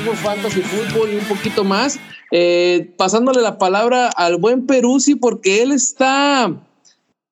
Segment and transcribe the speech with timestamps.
[0.00, 1.98] Network Fantasy Football y un poquito más.
[2.32, 6.64] Eh, pasándole la palabra al buen Peruzzi porque él está,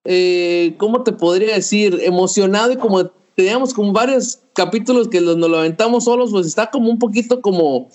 [0.05, 1.99] eh, ¿cómo te podría decir?
[2.03, 6.91] Emocionado y como teníamos como varios capítulos que nos lo aventamos solos, pues está como
[6.91, 7.89] un poquito como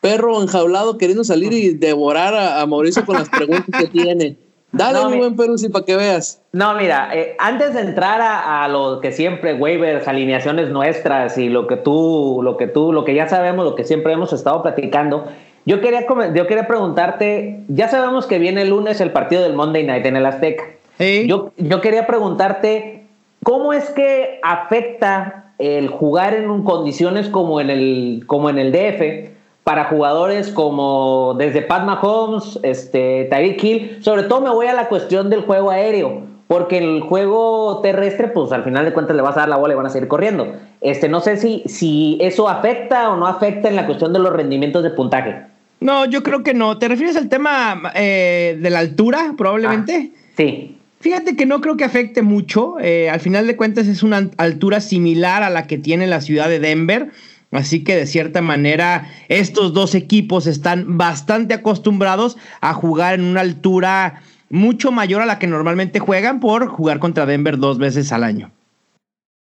[0.00, 4.36] perro enjaulado queriendo salir y devorar a Mauricio con las preguntas que tiene.
[4.72, 6.40] Dale, un buen Peruzzi, para que veas.
[6.52, 11.66] No, mira, eh, antes de entrar a, lo que siempre, waivers, alineaciones nuestras y lo
[11.66, 15.26] que tú, lo que tú, lo que ya sabemos, lo que siempre hemos estado platicando,
[15.66, 19.84] yo quería, yo quería preguntarte, ya sabemos que viene el lunes el partido del Monday
[19.84, 20.64] Night en el Azteca.
[20.98, 23.06] Yo, yo quería preguntarte,
[23.42, 29.39] ¿cómo es que afecta el jugar en condiciones como en el, como en el DF?
[29.70, 33.98] Para jugadores como desde Pat Mahomes, este, Tyreek Hill.
[34.00, 38.50] Sobre todo me voy a la cuestión del juego aéreo, porque el juego terrestre, pues
[38.50, 40.56] al final de cuentas le vas a dar la bola y van a seguir corriendo.
[40.80, 44.32] Este, no sé si, si eso afecta o no afecta en la cuestión de los
[44.32, 45.40] rendimientos de puntaje.
[45.78, 46.76] No, yo creo que no.
[46.78, 50.10] ¿Te refieres al tema eh, de la altura, probablemente?
[50.12, 50.78] Ah, sí.
[50.98, 52.74] Fíjate que no creo que afecte mucho.
[52.80, 56.48] Eh, al final de cuentas es una altura similar a la que tiene la ciudad
[56.48, 57.10] de Denver.
[57.52, 63.40] Así que de cierta manera estos dos equipos están bastante acostumbrados a jugar en una
[63.40, 68.24] altura mucho mayor a la que normalmente juegan por jugar contra Denver dos veces al
[68.24, 68.50] año.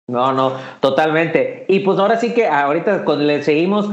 [0.07, 1.65] No, no, totalmente.
[1.67, 3.89] Y pues ahora sí que ahorita cuando le seguimos,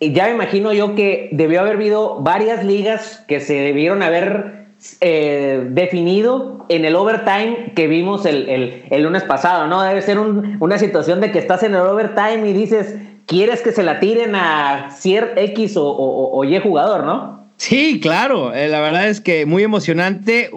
[0.00, 4.62] ya me imagino yo que debió haber habido varias ligas que se debieron haber
[5.00, 9.82] eh, definido en el overtime que vimos el, lunes pasado, ¿no?
[9.82, 12.96] Debe ser una situación de que estás en el overtime y dices,
[13.32, 17.50] quieres que se la tiren a cierto X o, Y jugador, ¿no?
[17.56, 18.54] Sí, claro.
[18.54, 20.50] Eh, la verdad es que muy emocionante.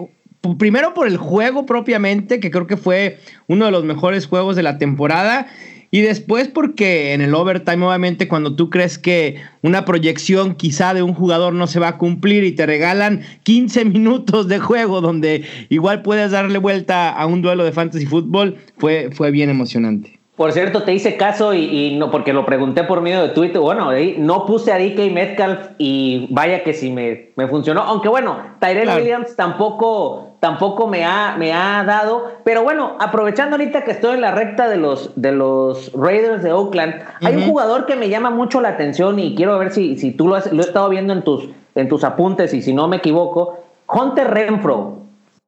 [0.58, 3.18] Primero por el juego propiamente, que creo que fue
[3.48, 5.46] uno de los mejores juegos de la temporada.
[5.90, 11.02] Y después porque en el overtime, obviamente, cuando tú crees que una proyección quizá de
[11.02, 15.44] un jugador no se va a cumplir y te regalan 15 minutos de juego donde
[15.70, 20.15] igual puedes darle vuelta a un duelo de fantasy fútbol, fue, fue bien emocionante.
[20.36, 23.58] Por cierto, te hice caso y, no porque lo pregunté por medio de Twitter.
[23.58, 27.80] Bueno, no puse a DK Metcalf y vaya que sí me, me funcionó.
[27.80, 32.32] Aunque bueno, Tyrell Williams tampoco, tampoco me, ha, me ha dado.
[32.44, 36.52] Pero bueno, aprovechando ahorita que estoy en la recta de los, de los Raiders de
[36.52, 40.12] Oakland, hay un jugador que me llama mucho la atención y quiero ver si, si
[40.12, 42.88] tú lo has, lo he estado viendo en tus, en tus apuntes y si no
[42.88, 43.60] me equivoco.
[43.88, 44.98] Hunter Renfro,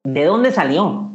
[0.05, 1.10] ¿de dónde salió?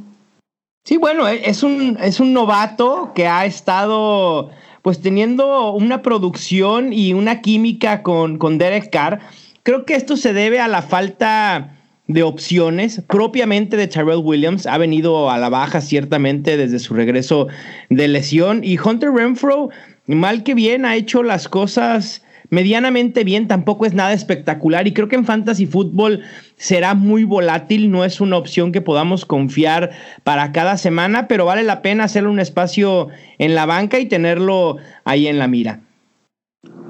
[0.85, 4.49] Sí, bueno, e, es un, es un novato que ha estado
[4.81, 9.19] pues teniendo una producción y una química con, con Derek Carr.
[9.63, 11.77] Creo que esto se debe a la falta
[12.07, 14.67] de opciones propiamente de Tyrell Williams.
[14.67, 17.47] Ha venido a la baja ciertamente desde su regreso
[17.89, 18.61] de lesión.
[18.61, 19.69] Y Hunter Renfro,
[20.07, 22.22] mal que bien, ha hecho las cosas
[22.53, 26.21] medianamente bien, tampoco es nada espectacular y creo que en fantasy fútbol
[26.55, 29.89] será muy volátil, no es una opción que podamos confiar
[30.23, 33.07] para cada semana, pero vale la pena hacerle un espacio
[33.39, 35.79] en la banca y tenerlo ahí en la mira.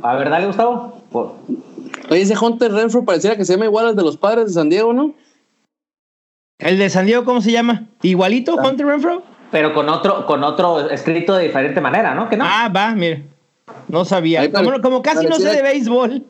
[0.02, 1.02] A ver, dale Gustavo.
[2.10, 4.70] Oye, ese Hunter Renfro pareciera que se llama igual al de los padres de San
[4.70, 5.14] Diego, ¿no?
[6.60, 7.86] ¿El de San Diego cómo se llama?
[8.02, 8.68] ¿Igualito, ah.
[8.68, 9.24] Hunter Renfro?
[9.50, 12.28] Pero con otro, con otro escrito de diferente manera, ¿no?
[12.30, 12.44] no?
[12.46, 13.33] Ah, va, mire.
[13.88, 14.52] No sabía.
[14.82, 16.26] Como, casi no sé de béisbol.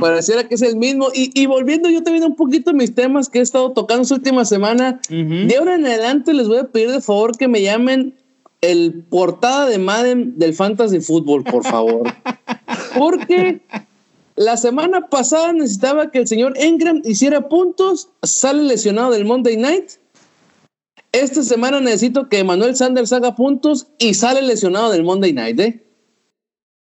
[0.00, 1.08] Pareciera que es el mismo.
[1.14, 5.00] Y, volviendo yo también un poquito mis temas que he estado tocando esta última semana,
[5.08, 8.14] de ahora en adelante les voy a pedir de favor que me llamen
[8.60, 12.02] el portada de Madden del Fantasy Football, por favor.
[12.98, 13.60] Porque
[14.36, 19.92] la semana pasada necesitaba que el señor Engram hiciera puntos, sale lesionado del Monday Night.
[21.12, 25.82] Esta semana necesito que Manuel Sanders haga puntos y sale lesionado del Monday Night, ¿eh?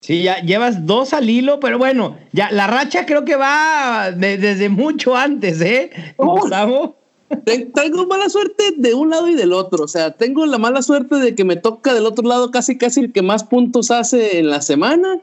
[0.00, 4.68] Sí, ya llevas dos al hilo, pero bueno, ya la racha creo que va desde
[4.68, 5.90] mucho antes, ¿eh?
[6.18, 6.98] Gustavo.
[7.44, 9.84] Tengo mala suerte de un lado y del otro.
[9.84, 13.00] O sea, tengo la mala suerte de que me toca del otro lado casi casi
[13.00, 15.20] el que más puntos hace en la semana.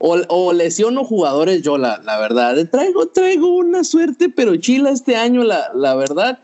[0.00, 2.56] O, lesiono jugadores yo, la, la, verdad.
[2.70, 6.38] Traigo, traigo una suerte, pero chila este año, la, la verdad.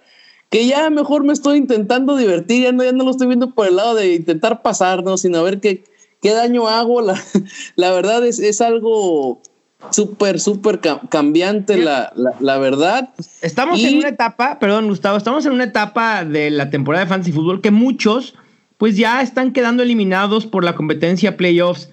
[0.50, 3.68] Que ya mejor me estoy intentando divertir, ya no, ya no lo estoy viendo por
[3.68, 5.84] el lado de intentar pasarnos, sino a ver qué,
[6.24, 7.02] ¿Qué daño hago?
[7.02, 7.22] La,
[7.76, 9.42] la verdad es, es algo
[9.90, 10.80] súper, súper
[11.10, 13.10] cambiante, la, la, verdad.
[13.42, 17.30] Estamos en una etapa, perdón, Gustavo, estamos en una etapa de la temporada de Fantasy
[17.30, 18.34] Fútbol que muchos,
[18.78, 21.90] pues ya están quedando eliminados por la competencia playoffs.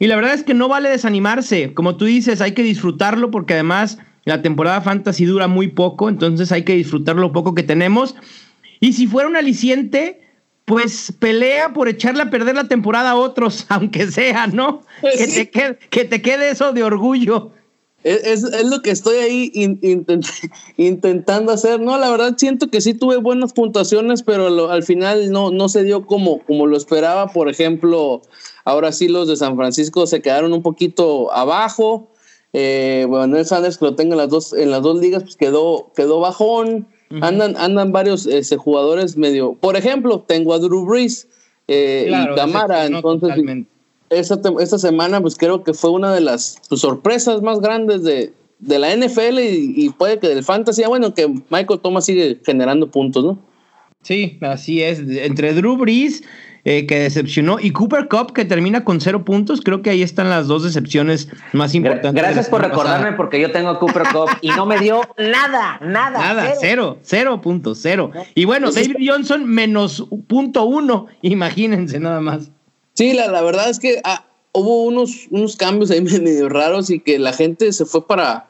[0.00, 1.72] Y la verdad es que no vale desanimarse.
[1.72, 6.50] Como tú dices, hay que disfrutarlo porque además la temporada fantasy dura muy poco, entonces
[6.50, 8.16] hay que disfrutar lo poco que tenemos.
[8.80, 10.27] Y si fuera un aliciente,
[10.68, 14.82] pues pelea por echarle a perder la temporada a otros, aunque sea, ¿no?
[15.00, 17.52] Pues que, te quede, que te quede eso de orgullo.
[18.04, 19.52] Es, lo que estoy ahí
[20.76, 21.80] intentando hacer.
[21.80, 25.82] No, la verdad siento que sí tuve buenas puntuaciones, pero al final no, no se
[25.82, 27.26] dio como, como lo esperaba.
[27.28, 28.22] Por ejemplo,
[28.64, 32.12] ahora sí los de San Francisco se quedaron un poquito abajo.
[32.52, 35.90] Eh, bueno, Sanders que lo tenga en las dos, en las dos ligas, pues quedó,
[35.96, 36.86] quedó bajón.
[37.22, 39.54] Andan, andan varios ese, jugadores medio.
[39.54, 41.26] Por ejemplo, tengo a Drew Brees
[41.66, 42.86] eh, y Camara.
[42.86, 43.34] Entonces,
[44.10, 48.32] esta, esta semana, pues creo que fue una de las pues, sorpresas más grandes de,
[48.58, 50.82] de la NFL y, puede que del fantasy.
[50.82, 53.38] Ah, bueno, que Michael Thomas sigue generando puntos, ¿no?
[54.02, 55.00] Sí, así es.
[55.00, 56.22] Entre Drew Brees
[56.70, 59.62] eh, que decepcionó, y Cooper Cup, que termina con cero puntos.
[59.62, 62.12] Creo que ahí están las dos decepciones más importantes.
[62.12, 66.18] Gracias por recordarme, porque yo tengo a Cooper Cup y no me dio nada, nada.
[66.18, 68.10] Nada, cero, cero, puntos, cero.
[68.34, 72.50] Y bueno, David Johnson menos punto uno, imagínense nada más.
[72.92, 77.00] Sí, la, la verdad es que ah, hubo unos, unos cambios ahí medio raros y
[77.00, 78.47] que la gente se fue para,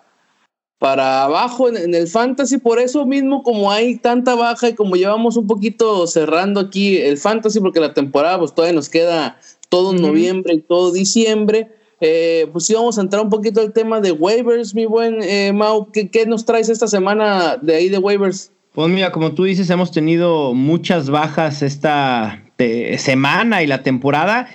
[0.79, 2.59] para abajo en, el fantasy.
[2.59, 7.19] Por eso mismo, como hay tanta baja y como llevamos un poquito cerrando aquí el
[7.19, 9.39] fantasy, porque la temporada pues todavía nos queda
[9.69, 11.69] todo noviembre y todo diciembre.
[12.01, 15.53] Eh, pues sí, vamos a entrar un poquito al tema de waivers, mi buen eh,
[15.53, 15.91] Mau.
[15.91, 18.53] ¿qué, ¿Qué nos traes esta semana de ahí de waivers?
[18.73, 22.45] Pues mira, como tú dices, hemos tenido muchas bajas esta
[22.99, 24.49] semana y la temporada.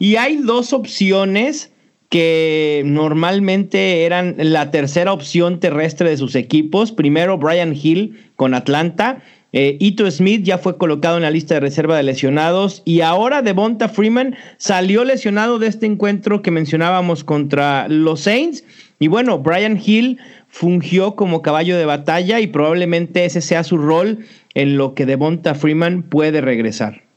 [0.00, 1.70] Y hay dos opciones
[2.08, 6.92] que normalmente eran la tercera opción terrestre de sus equipos.
[6.92, 9.22] Primero, Brian Hill con Atlanta.
[9.52, 13.40] Eh, Ito Smith ya fue colocado en la lista de reserva de lesionados y ahora
[13.40, 18.64] Devonta Freeman salió lesionado de este encuentro que mencionábamos contra los Saints.
[18.98, 20.18] Y bueno, Brian Hill
[20.48, 24.18] fungió como caballo de batalla y probablemente ese sea su rol
[24.54, 27.07] en lo que Devonta Freeman puede regresar.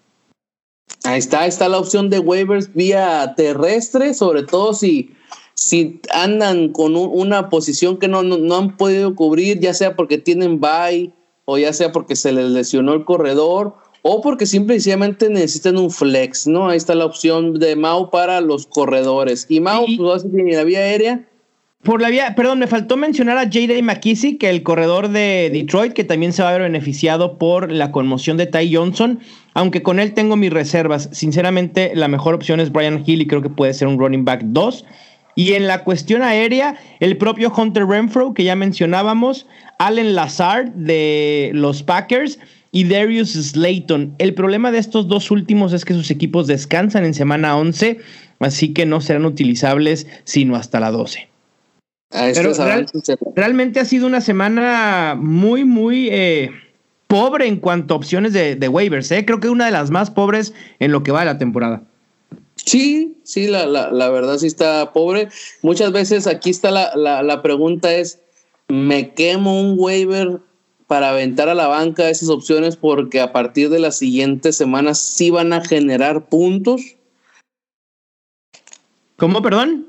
[1.04, 5.12] Ahí está, está la opción de waivers vía terrestre, sobre todo si,
[5.56, 10.60] si andan con una posición que no, no, han podido cubrir, ya sea porque tienen
[10.60, 11.12] bye
[11.46, 16.48] o ya sea porque se les lesionó el corredor o porque simplemente necesitan un flex,
[16.48, 16.70] ¿no?
[16.70, 19.46] Ahí está la opción de Mau para los corredores.
[19.50, 21.28] Y Mau, pues tiene la vía aérea.
[21.84, 23.82] Por la vía, perdón, me faltó mencionar a J.D.
[23.82, 28.38] McKissick, el corredor de Detroit, que también se va a ver beneficiado por la conmoción
[28.38, 29.20] de Ty Johnson.
[29.56, 31.10] Aunque con él tengo mis reservas.
[31.12, 34.42] Sinceramente, la mejor opción es Brian Hill y creo que puede ser un running back
[34.44, 34.86] 2.
[35.36, 39.48] Y en la cuestión aérea, el propio Hunter Renfro, que ya mencionábamos,
[39.80, 42.38] Allen Lazard de los Packers
[42.72, 44.14] y Darius Slayton.
[44.20, 47.98] El problema de estos dos últimos es que sus equipos descansan en semana 11,
[48.40, 51.31] así que no serán utilizables sino hasta la 12.
[52.12, 52.54] Pero
[53.36, 56.52] realmente ha sido una semana muy, muy eh,
[57.08, 59.12] pobre en cuanto a opciones de, waivers.
[59.12, 59.26] ¿eh?
[59.26, 61.84] Creo que una de las más pobres en lo que va de la temporada.
[62.56, 65.30] Sí, sí, la, la, verdad sí está pobre.
[65.62, 68.20] Muchas veces aquí está la, la, pregunta es,
[68.68, 70.40] ¿me quemo un waiver
[70.88, 75.32] para aventar a la banca esas opciones porque a partir de las siguientes semanas sí
[75.32, 76.82] van a generar puntos?
[79.18, 79.88] ¿Cómo, perdón?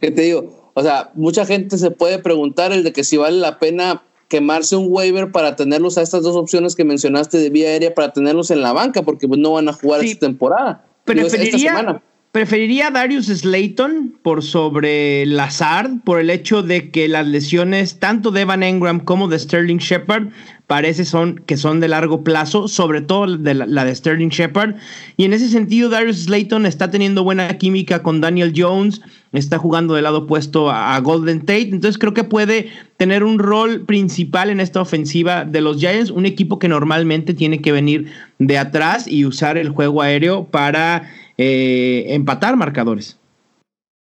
[0.00, 0.61] ¿Qué te digo?
[0.74, 4.76] O sea, mucha gente se puede preguntar el de que si vale la pena quemarse
[4.76, 8.50] un waiver para tenerlos a estas dos opciones que mencionaste de vía aérea para tenerlos
[8.50, 10.86] en la banca porque pues, no van a jugar esta temporada.
[11.04, 12.00] Preferiría,
[12.30, 18.40] preferiría Darius Slayton por sobre Lazard por el hecho de que las lesiones tanto de
[18.40, 20.28] Evan Engram como de Sterling Shepard
[20.72, 24.76] parece son, que son de largo plazo, sobre todo de la, de Sterling Shepard.
[25.18, 29.02] Y en ese sentido, Darius Slayton está teniendo buena química con Daniel Jones,
[29.32, 31.68] está jugando del lado opuesto a, Golden Tate.
[31.68, 36.24] Entonces creo que puede tener un rol principal en esta ofensiva de los Giants, un
[36.24, 41.02] equipo que normalmente tiene que venir de atrás y usar el juego aéreo para
[41.36, 43.18] eh, empatar marcadores.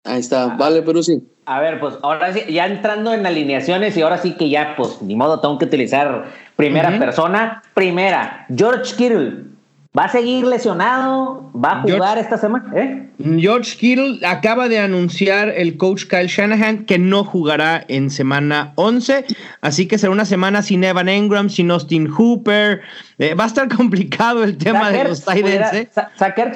[0.05, 1.25] Ahí está, vale, pero sí.
[1.45, 5.03] A ver, pues ahora sí, ya entrando en alineaciones y ahora sí que ya, pues
[5.03, 7.63] ni modo, tengo que utilizar primera persona.
[7.75, 9.53] Primera, George Kittle.
[9.97, 11.51] ¿Va a seguir lesionado?
[11.55, 12.73] ¿Va a jugar esta semana?
[12.75, 13.11] ¿Eh?
[13.39, 19.27] George Kittle acaba de anunciar el coach Kyle Shanahan que no jugará en semana 11,
[19.61, 22.81] así que será una semana sin Evan Engram, sin Austin Hooper.
[23.19, 25.75] Eh, va a estar complicado el tema de los Titans.
[25.75, 25.89] ¿eh?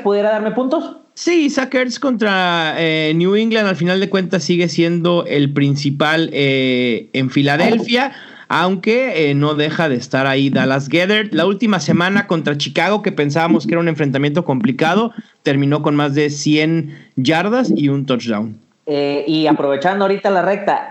[0.03, 0.97] pudiera darme puntos?
[1.17, 7.09] Sí, Sackers contra eh, New England al final de cuentas sigue siendo el principal eh,
[7.15, 8.13] en Filadelfia,
[8.49, 11.33] aunque eh, no deja de estar ahí Dallas Gether.
[11.33, 15.13] La última semana contra Chicago, que pensábamos que era un enfrentamiento complicado,
[15.43, 18.59] terminó con más de 100 yardas y un touchdown.
[18.87, 20.91] y aprovechando ahorita la recta,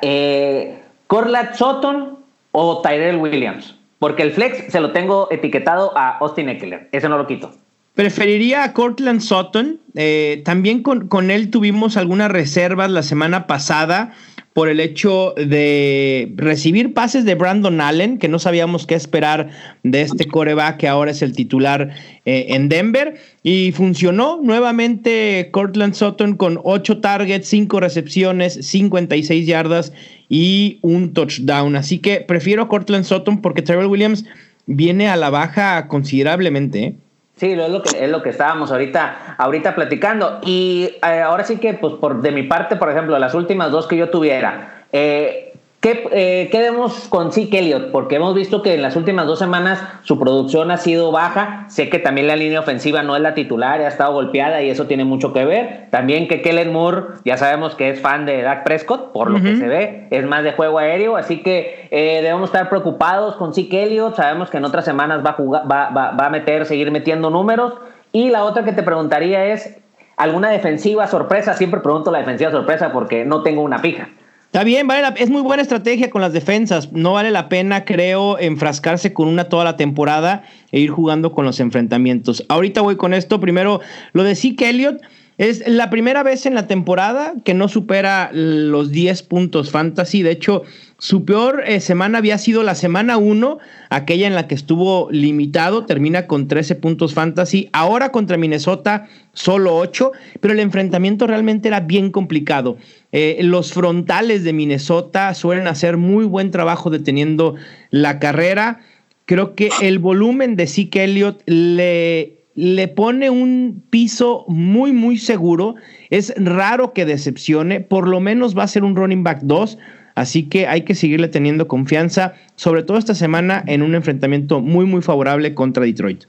[1.08, 2.18] Corlat Sutton
[2.52, 7.18] o Tyrell Williams, porque el flex se lo tengo etiquetado a Austin Eckler, ese no
[7.18, 7.52] lo quito.
[7.96, 9.80] Preferiría a Cortland Sutton.
[9.96, 14.14] Eh, también con, con, él tuvimos algunas reservas la semana pasada
[14.56, 19.50] por el hecho de recibir pases de Brandon Allen, que no sabíamos qué esperar
[19.84, 21.94] de este coreback que ahora es el titular
[22.24, 23.18] eh, en Denver.
[23.44, 29.92] Y funcionó nuevamente Cortland Sutton con 8 targets, 5 recepciones, 56 yardas
[30.30, 31.76] y un touchdown.
[31.76, 34.24] Así que prefiero a Cortland Sutton porque Terrell Williams
[34.68, 36.80] viene a la baja considerablemente.
[36.82, 36.96] ¿eh?
[37.36, 40.40] Sí, es lo que es lo que estábamos ahorita, ahorita platicando.
[40.44, 43.88] Y eh, ahora sí que, pues, por de mi parte, por ejemplo, las últimas dos
[43.88, 45.45] que yo tuviera, eh,
[45.86, 47.92] ¿qué, eh, ¿qué, vemos con Zeke Elliott?
[47.92, 51.66] Porque hemos visto que en las últimas dos semanas su producción ha sido baja.
[51.70, 54.88] Sé que también la línea ofensiva no es la titular, ha estado golpeada y eso
[54.88, 55.88] tiene mucho que ver.
[55.92, 59.58] También que Kellen Moore, ya sabemos que es fan de Dak Prescott, por lo que
[59.58, 63.84] se ve, es más de juego aéreo, así que eh, debemos estar preocupados con Zeke
[63.84, 64.16] Elliott.
[64.16, 67.30] Sabemos que en otras semanas va a, jugar, va, va, va a meter, seguir metiendo
[67.30, 67.74] números.
[68.12, 69.78] Y la otra que te preguntaría es,
[70.18, 71.54] ¿alguna defensiva sorpresa?
[71.54, 74.10] Siempre pregunto la defensiva sorpresa porque no tengo una fija.
[74.56, 76.94] Está bien, vale es muy buena estrategia con las defensas.
[76.94, 81.44] No vale la pena, creo, enfrascarse con una toda la temporada e ir jugando con
[81.44, 82.46] los enfrentamientos.
[82.48, 83.42] Ahorita voy con esto.
[83.42, 83.82] Primero,
[84.14, 85.02] lo de Zeke Elliott.
[85.38, 90.24] Es la primera vez en la temporada que no supera los 10 puntos fantasy.
[90.24, 90.64] De hecho,
[91.06, 93.60] su peor eh, semana había sido la semana 1,
[93.92, 97.70] aquella en la que estuvo limitado, termina con 13 puntos fantasy.
[97.74, 102.78] Ahora contra Minnesota, solo 8, pero el enfrentamiento realmente era bien complicado.
[103.12, 107.54] Eh, los frontales de Minnesota suelen hacer muy buen trabajo deteniendo
[107.92, 108.80] la carrera.
[109.26, 115.76] Creo que el volumen de Zeke Elliott le le pone un piso muy, muy seguro.
[116.10, 119.78] Es raro que decepcione, por lo menos va a ser un running back 2.
[120.16, 124.86] Así que hay que seguirle teniendo confianza, sobre todo esta semana en un enfrentamiento muy,
[124.86, 126.24] muy favorable contra Detroit.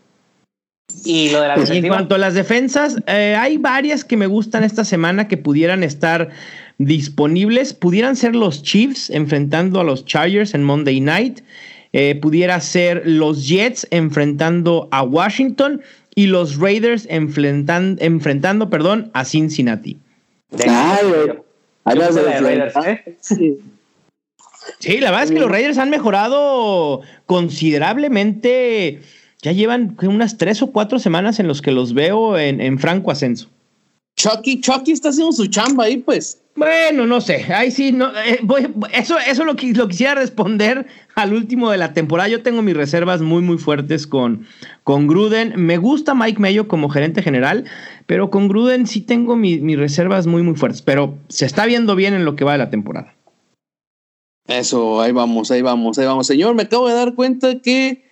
[1.05, 4.65] Y lo de la En cuanto a las defensas, eh, hay varias que me gustan
[4.65, 6.31] esta semana que pudieran estar
[6.79, 7.75] disponibles.
[7.75, 11.41] Pudieran ser los Chiefs enfrentando a los Chargers en Monday Night.
[11.93, 15.81] Eh, pudiera ser los Jets enfrentando a Washington
[16.15, 19.97] y los Raiders enfrentan, enfrentando perdón, a Cincinnati.
[20.57, 21.45] Claro.
[21.87, 23.17] ¿eh?
[23.21, 23.59] Sí.
[24.79, 29.01] Sí, la verdad es que los Raiders han mejorado considerablemente.
[29.43, 33.11] Ya llevan unas tres o cuatro semanas en los que los veo en, en franco
[33.11, 33.49] ascenso.
[34.17, 36.41] Chucky, Chucky está haciendo su chamba ahí, pues.
[36.57, 37.53] Bueno, no sé.
[37.53, 41.93] Ahí sí, no, eh, voy, eso, eso lo, lo quisiera responder al último de la
[41.93, 42.31] temporada.
[42.31, 44.47] Yo tengo mis reservas muy, muy fuertes con,
[44.83, 45.53] con Gruden.
[45.57, 47.65] Me gusta Mike Mayo como gerente general,
[48.07, 50.81] pero con Gruden sí tengo mis reservas muy, muy fuertes.
[50.81, 53.16] Pero se está viendo bien en lo que va de la temporada.
[54.49, 56.27] Eso, ahí vamos, ahí vamos, ahí vamos.
[56.27, 58.05] Señor, me acabo de dar cuenta que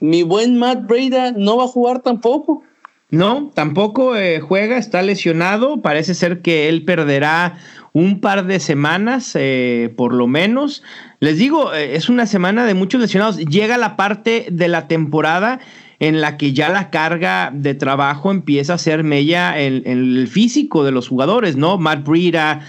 [0.00, 2.62] mi buen Matt Breda no va a jugar tampoco.
[3.10, 5.80] No, tampoco eh, juega, está lesionado.
[5.80, 7.58] Parece ser que él perderá
[7.94, 10.82] un par de semanas, eh, por lo menos.
[11.20, 13.38] Les digo, eh, es una semana de muchos lesionados.
[13.38, 15.58] Llega la parte de la temporada
[16.00, 20.84] en la que ya la carga de trabajo empieza a ser mella en, el físico
[20.84, 21.78] de los jugadores, ¿no?
[21.78, 22.60] Matt Breida,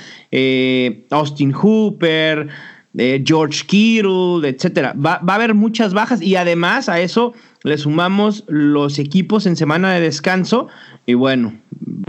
[1.11, 2.47] Austin Hooper,
[2.93, 4.93] George Kittle, etcétera.
[4.93, 9.55] Va, va a haber muchas bajas y además a eso le sumamos los equipos en
[9.55, 10.67] semana de descanso
[11.05, 11.59] y bueno,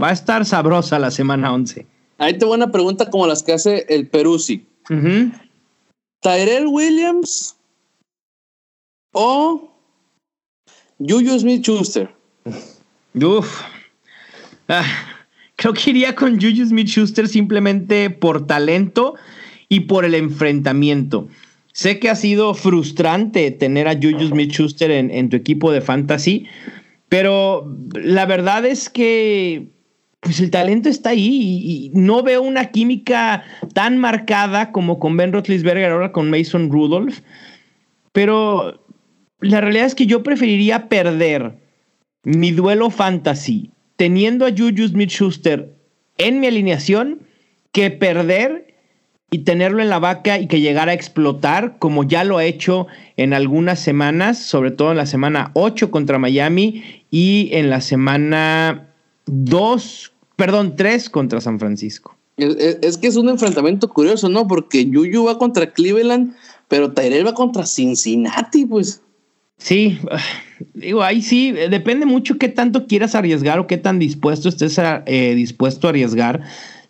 [0.01, 1.85] va a estar sabrosa la semana 11.
[2.17, 4.65] Ahí te voy una pregunta como las que hace el Peruzzi.
[6.21, 7.55] Tyrell Williams
[9.13, 9.71] o
[10.99, 12.13] Juju Smith Schuster.
[13.15, 13.61] Uf.
[14.67, 14.85] Ah,
[15.55, 19.15] creo que iría con Juju Smith Schuster simplemente por talento
[19.71, 21.29] y por el enfrentamiento.
[21.71, 26.45] Sé que ha sido frustrante tener a Juju Smith Schuster en, tu equipo de fantasy,
[27.07, 29.67] pero la verdad es que
[30.19, 35.31] pues el talento está ahí y, no veo una química tan marcada como con Ben
[35.31, 37.19] Roethlisberger ahora con Mason Rudolph,
[38.11, 38.83] pero
[39.39, 41.55] la realidad es que yo preferiría perder
[42.23, 45.73] mi duelo fantasy teniendo a Juju Smith-Schuster
[46.17, 47.21] en mi alineación
[47.71, 48.70] que perder
[49.33, 52.87] y tenerlo en la vaca y que llegara a explotar, como ya lo ha hecho
[53.15, 58.89] en algunas semanas, sobre todo en la semana 8 contra Miami y en la semana
[59.27, 62.17] 2, perdón, 3 contra San Francisco.
[62.35, 64.47] Es, que es un enfrentamiento curioso, ¿no?
[64.49, 66.35] Porque Yuyu va contra Cleveland,
[66.67, 69.01] pero Tyrell va contra Cincinnati, pues.
[69.57, 69.97] Sí,
[70.73, 75.35] digo, ahí sí, depende mucho qué tanto quieras arriesgar o qué tan dispuesto estés eh,
[75.35, 76.41] dispuesto a arriesgar.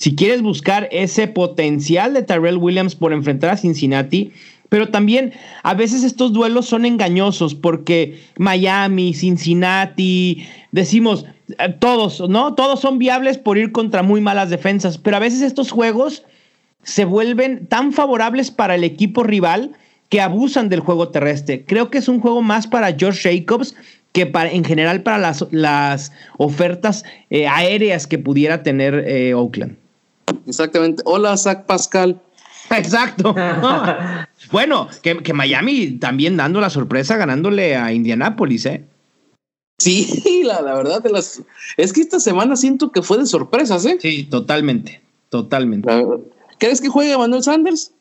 [0.02, 4.32] Si quieres buscar ese potencial de Tyrell Williams por enfrentar a Cincinnati,
[4.70, 11.26] Pero también a veces estos duelos son engañosos porque Miami, Cincinnati, decimos,
[11.60, 12.56] eh, todos, ¿no?
[12.56, 16.24] Todos son viables por ir contra muy malas defensas, pero a veces estos juegos
[16.82, 19.74] se vuelven tan favorables para el equipo rival
[20.10, 21.64] que abusan del juego terrestre.
[21.66, 23.76] Creo que es un juego más para George Jacobs
[24.14, 29.81] que para, en general para las, las ofertas eh, aéreas que pudiera tener eh, Oakland.
[30.48, 31.02] Exactamente.
[31.06, 32.22] Hola, Zach Pascal.
[32.70, 33.36] Exacto.
[34.52, 38.86] bueno, que, Miami también dando la sorpresa ganándole a Indianápolis, ¿eh?
[39.78, 41.42] Sí, la, verdad, de las,
[41.78, 43.98] es que esta semana siento que fue de sorpresas, ¿eh?
[44.00, 45.90] Sí, totalmente, totalmente.
[46.60, 47.94] ¿Crees que juegue Emmanuel Sanders?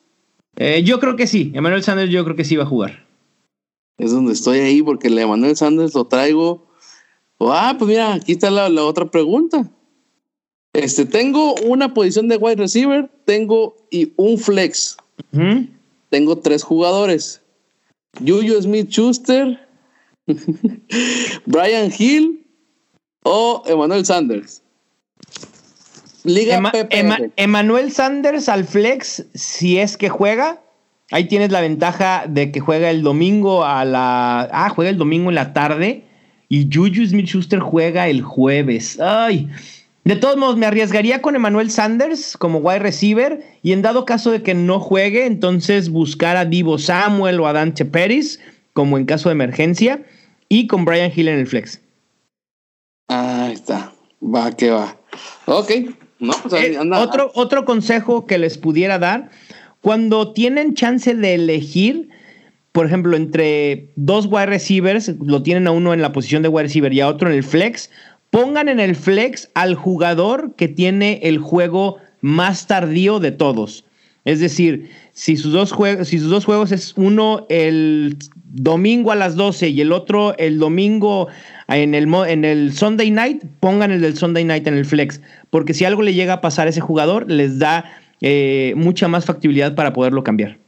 [0.57, 3.07] Eh, yo creo que sí, Emmanuel Sanders yo creo que sí va a jugar.
[3.97, 6.67] Es donde estoy ahí porque el Emmanuel Sanders lo traigo.
[7.39, 9.71] Ah, pues mira, aquí está la, otra pregunta.
[10.73, 14.97] Este, tengo una posición de wide receiver, tengo y un flex.
[16.11, 17.41] Tengo tres jugadores.
[18.19, 19.59] Juju Smith Schuster,
[21.47, 22.45] Brian Hill
[23.23, 24.63] o Emmanuel Sanders.
[26.25, 26.61] Liga
[27.37, 30.61] Emmanuel Sanders al flex, si es que juega,
[31.11, 34.49] ahí tienes la ventaja de que juega el domingo a la.
[34.53, 36.05] Ah, juega el domingo en la tarde.
[36.49, 38.99] Y Juju Smith Schuster juega el jueves.
[39.01, 39.49] Ay.
[40.11, 44.33] De todos modos, me arriesgaría con Emmanuel Sanders como wide receiver y en dado caso
[44.33, 48.41] de que no juegue, entonces buscar a Divo Samuel o a Dante Pérez
[48.73, 50.03] como en caso de emergencia
[50.49, 51.81] y con Brian Hill en el flex.
[53.07, 53.93] Ahí está.
[54.21, 54.97] Va que va.
[55.47, 55.71] Ok.
[56.19, 59.31] No, pues eh, otro, otro consejo que les pudiera dar,
[59.81, 62.09] cuando tienen chance de elegir,
[62.73, 66.65] por ejemplo, entre dos wide receivers, lo tienen a uno en la posición de wide
[66.65, 67.91] receiver y a otro en el flex,
[68.31, 73.85] pongan en el flex al jugador que tiene el juego más tardío de todos.
[74.25, 78.17] Es decir, si sus dos, juegos, si sus dos juegos es uno el
[78.53, 81.29] domingo a las 12 y el otro el domingo
[81.69, 85.73] en el, en el Sunday night, pongan el del Sunday night en el flex, porque
[85.73, 87.85] si algo le llega a pasar a ese jugador, les da
[88.21, 90.59] eh, mucha más factibilidad para poderlo cambiar.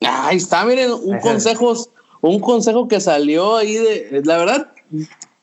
[0.00, 1.74] Ahí está, miren, un consejo,
[2.20, 4.68] un consejo que salió ahí de, la verdad,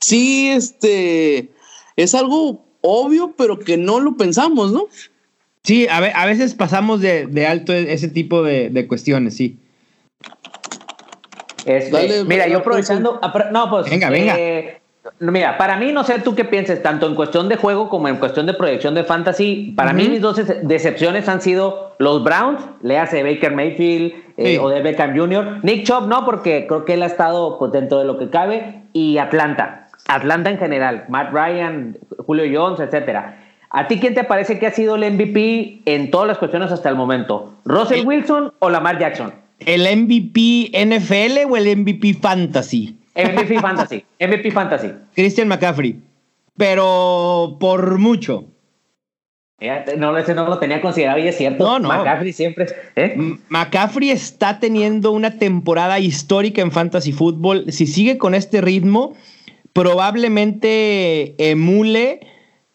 [0.02, 1.50] sí, este,
[1.96, 4.88] es algo obvio, pero que no lo pensamos, ¿no?
[5.64, 9.58] Sí, a, a veces pasamos de, alto ese tipo de, cuestiones, sí.
[11.66, 13.22] Este, mira, yo aprovechando.
[13.52, 13.90] No, pues.
[13.90, 14.36] Venga, venga.
[14.38, 14.82] Eh,
[15.20, 18.18] Mira, para mí, no sé tú qué pienses, tanto en cuestión de juego como en
[18.18, 19.74] cuestión de proyección de fantasy.
[19.76, 24.70] Para mí, mis dos decepciones han sido los Browns, le hace Baker Mayfield eh, o
[24.70, 25.60] de Beckham Jr.
[25.64, 28.84] Nick Chubb, no, porque creo que él ha estado pues, dentro de lo que cabe.
[28.94, 33.38] Y Atlanta, Atlanta en general, Matt Ryan, Julio Jones, etcétera.
[33.70, 36.90] ¿A ti quién te parece que ha sido el MVP en todas las cuestiones hasta
[36.90, 37.56] el momento?
[37.64, 39.34] ¿Russell Wilson o Lamar Jackson?
[39.60, 42.98] ¿El MVP NFL o el MVP Fantasy?
[43.16, 44.06] MVP Fantasy.
[44.20, 44.92] MVP Fantasy.
[45.16, 46.02] Christian McCaffrey.
[46.58, 48.46] Pero por mucho.
[49.98, 51.64] No, ese no lo tenía considerado y es cierto.
[51.64, 51.88] No, no.
[51.88, 52.66] McCaffrey siempre.
[52.96, 53.16] ¿eh?
[53.50, 57.72] McCaffrey está teniendo una temporada histórica en Fantasy Football.
[57.72, 59.14] Si sigue con este ritmo,
[59.74, 62.22] probablemente emule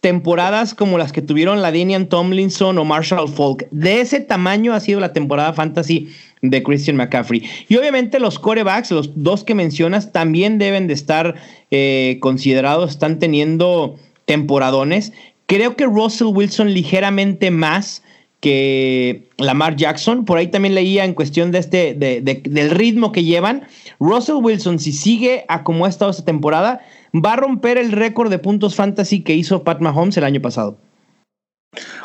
[0.01, 3.67] temporadas como las que tuvieron la Danian Tomlinson o Marshall Falk.
[3.71, 6.11] De ese tamaño ha sido la temporada fantasy
[6.43, 7.43] de Christian McCaffrey.
[7.69, 11.35] Y obviamente los corebacks, los dos que mencionas, también deben de estar
[11.71, 15.13] eh, considerados, están teniendo temporadones.
[15.47, 18.03] Creo que Russell Wilson ligeramente más
[18.41, 20.25] que Lamar Jackson.
[20.25, 23.67] Por ahí también leía en cuestión de este, del ritmo que llevan.
[23.99, 26.81] Russell Wilson, si sigue a como ha estado esta temporada,
[27.15, 30.77] va a romper el récord de puntos fantasy que hizo Pat Mahomes el año pasado.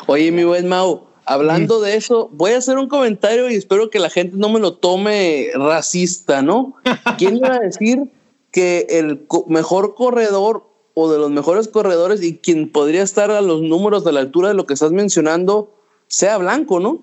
[0.06, 3.98] Oye, mi buen Mau, hablando de eso, voy a hacer un comentario y espero que
[3.98, 6.74] la gente no me lo tome racista, ¿no?
[7.18, 8.10] ¿Quién iba a decir
[8.50, 13.62] que el mejor corredor o de los mejores corredores y quien podría estar a los
[13.62, 15.72] números de la altura de lo que estás mencionando
[16.12, 17.02] sea blanco, ¿no?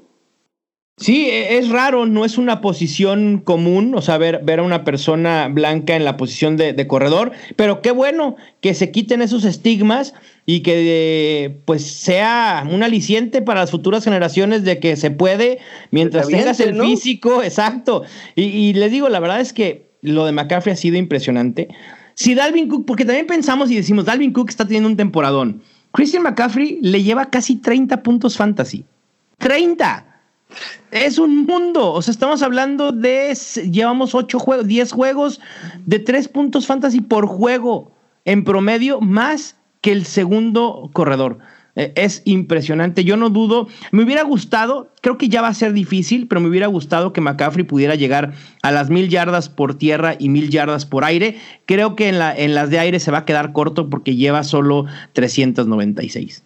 [0.97, 5.47] Sí, e, es raro, no es una posición común, o sea, ver, a una persona
[5.47, 10.13] blanca en la posición de, corredor, pero qué bueno que se quiten esos estigmas
[10.45, 15.57] y que pues sea un aliciente para las futuras generaciones de que se puede
[15.89, 18.03] mientras tengas el físico, exacto.
[18.35, 21.67] Y, y les digo, la verdad es que lo de McCaffrey ha sido impresionante.
[22.13, 25.63] Si Dalvin Cook, porque también pensamos y decimos, Dalvin Cook está teniendo un temporadón.
[25.93, 28.85] Christian McCaffrey le lleva casi 30 puntos fantasy.
[29.39, 30.05] 30.
[30.91, 31.91] Es un mundo.
[31.93, 33.35] O sea, estamos hablando de.
[33.71, 35.41] Llevamos 8 juegos, 10 juegos
[35.85, 37.91] de 3 puntos fantasy por juego
[38.25, 41.39] en promedio, más que el segundo corredor.
[41.75, 43.03] Eh, es impresionante.
[43.03, 43.67] Yo no dudo.
[43.91, 47.21] Me hubiera gustado, creo que ya va a ser difícil, pero me hubiera gustado que
[47.21, 51.37] McCaffrey pudiera llegar a las mil yardas por tierra y mil yardas por aire.
[51.65, 54.43] Creo que en, la, en las de aire se va a quedar corto porque lleva
[54.43, 56.43] solo 396.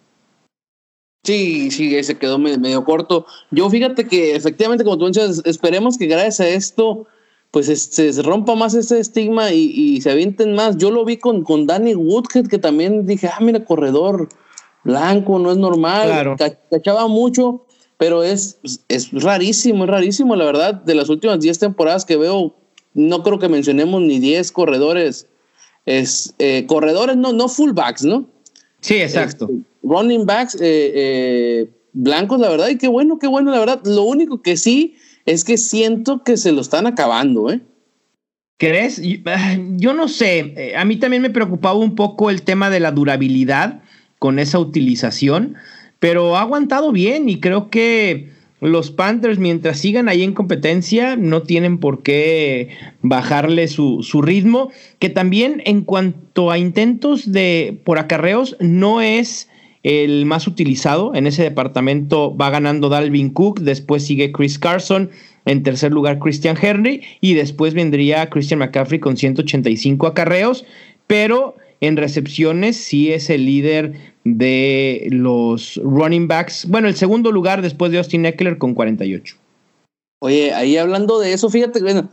[1.24, 3.26] Sí, sí, se quedó medio, corto.
[3.50, 7.06] Yo fíjate que efectivamente, como tú dices, esperemos que gracias a esto,
[7.50, 10.76] pues se rompa más ese estigma y, se avienten más.
[10.76, 14.28] Yo lo vi con, con Danny Woodhead, que también dije, ah, mira, corredor
[14.82, 16.36] blanco, no es normal.
[16.70, 17.64] Cachaba mucho,
[17.96, 18.58] pero es,
[18.88, 20.74] es rarísimo, es rarísimo, la verdad.
[20.74, 22.54] De las últimas 10 temporadas que veo,
[22.92, 25.26] no creo que mencionemos ni 10 corredores.
[25.86, 28.26] Es, eh, corredores, no, no fullbacks, ¿no?
[28.84, 29.48] Sí, exacto.
[29.50, 33.80] Este, running backs eh, eh, blancos, la verdad, y qué bueno, qué bueno, la verdad.
[33.86, 37.62] Lo único que sí es que siento que se lo están acabando, ¿eh?
[38.58, 39.00] ¿Crees?
[39.24, 42.92] Ah, yo no sé, a mí también me preocupaba un poco el tema de la
[42.92, 43.80] durabilidad
[44.18, 45.54] con esa utilización,
[45.98, 48.33] pero ha aguantado bien y creo que
[48.64, 52.68] los Panthers, mientras sigan ahí en competencia, no tienen por qué
[53.02, 59.48] bajarle su, ritmo, que también en cuanto a intentos de por acarreos, no es
[59.82, 61.14] el más utilizado.
[61.14, 65.10] En ese departamento va ganando Dalvin Cook, después sigue Chris Carson,
[65.44, 70.64] en tercer lugar Christian Henry y después vendría Christian McCaffrey con 185 acarreos,
[71.06, 76.66] pero en recepciones sí es el líder de los running backs.
[76.68, 79.36] Bueno, el segundo lugar después de Austin Eckler con 48.
[80.20, 82.08] Oye, ahí hablando de eso, fíjate, bueno,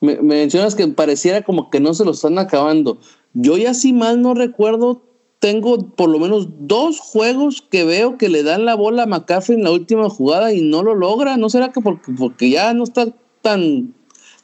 [0.00, 2.98] me, mencionas que pareciera como que no se lo están acabando.
[3.34, 5.02] Yo ya si mal no recuerdo,
[5.38, 9.58] tengo por lo menos dos juegos que veo que le dan la bola a McCaffrey
[9.58, 11.36] en la última jugada y no lo logra.
[11.36, 13.08] ¿No será que porque, porque ya no está
[13.42, 13.94] tan,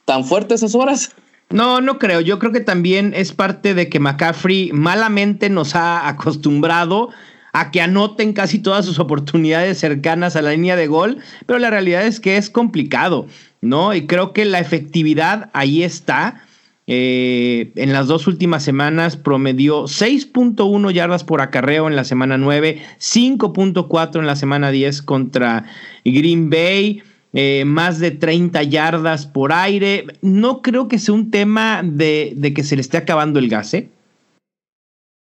[0.05, 1.11] tan fuerte esas horas?
[1.49, 2.19] No, no creo.
[2.21, 7.09] Yo creo que también es parte de que McCaffrey malamente nos ha acostumbrado
[7.53, 11.69] a que anoten casi todas sus oportunidades cercanas a la línea de gol, pero la
[11.69, 13.27] realidad es que es complicado,
[13.61, 13.95] ¿no?
[13.95, 16.43] Y creo que la efectividad ahí está.
[16.89, 22.81] Eh, en las dos últimas semanas promedió 6.1 yardas por acarreo en la semana 9,
[22.99, 25.65] 5.4 en la semana 10 contra
[26.05, 27.01] Green Bay.
[27.33, 30.05] Eh, más de 30 yardas por aire.
[30.21, 33.89] No creo que sea un tema de, que se le esté acabando el gas, ¿eh?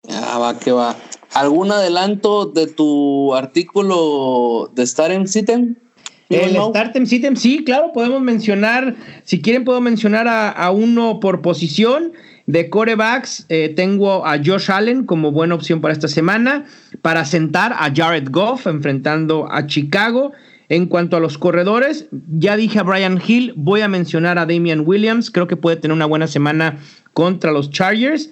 [0.09, 0.97] Ah, va, que va.
[1.33, 5.77] ¿Algún adelanto de tu artículo de Startem Sitem?
[6.29, 12.13] El Startem Sitem, sí, claro, podemos mencionar, si quieren puedo mencionar a, uno por posición.
[12.45, 16.67] De corebacks, eh, tengo a Josh Allen como buena opción para esta semana.
[17.01, 20.33] Para sentar a Jared Goff enfrentando a Chicago.
[20.73, 24.85] En cuanto a los corredores, ya dije a Brian Hill, voy a mencionar a Damian
[24.87, 26.79] Williams, creo que puede tener una buena semana
[27.13, 28.31] contra los Chargers.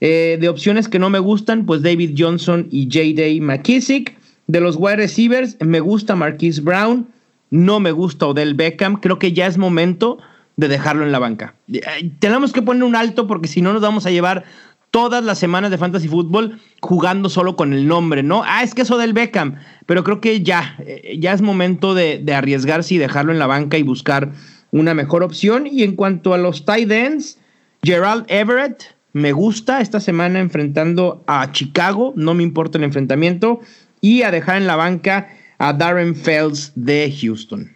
[0.00, 3.40] Eh, de opciones que no me gustan, pues David Johnson y J.D.
[3.40, 4.18] McKissick.
[4.48, 7.06] De los wide receivers, me gusta Marquise Brown,
[7.50, 10.18] no me gusta Odell Beckham, creo que ya es momento
[10.56, 11.54] de dejarlo en la banca.
[11.72, 14.42] Eh, tenemos que poner un alto porque si no nos vamos a llevar
[14.90, 18.42] todas las semanas de Fantasy Football jugando solo con el nombre, ¿no?
[18.44, 22.24] Ah, es que eso del Beckham, pero creo que ya, eh, ya es momento de,
[22.34, 24.32] arriesgarse y dejarlo en la banca y buscar
[24.70, 25.66] una mejor opción.
[25.66, 27.38] Y en cuanto a los tight ends,
[27.82, 33.60] Gerald Everett me gusta esta semana enfrentando a Chicago, no me importa el enfrentamiento,
[34.00, 37.72] y a dejar en la banca a Darren Fells de Houston.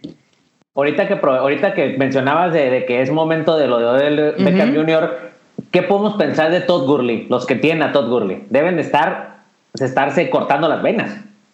[0.73, 5.30] Ahorita que, ahorita que mencionabas de, que es momento de lo de Beckham Jr.,
[5.69, 7.27] ¿Qué podemos pensar de Todd Gurley?
[7.29, 8.43] Los que tienen a Todd Gurley.
[8.49, 9.43] Deben de estar,
[9.79, 11.11] estarse cortando las venas.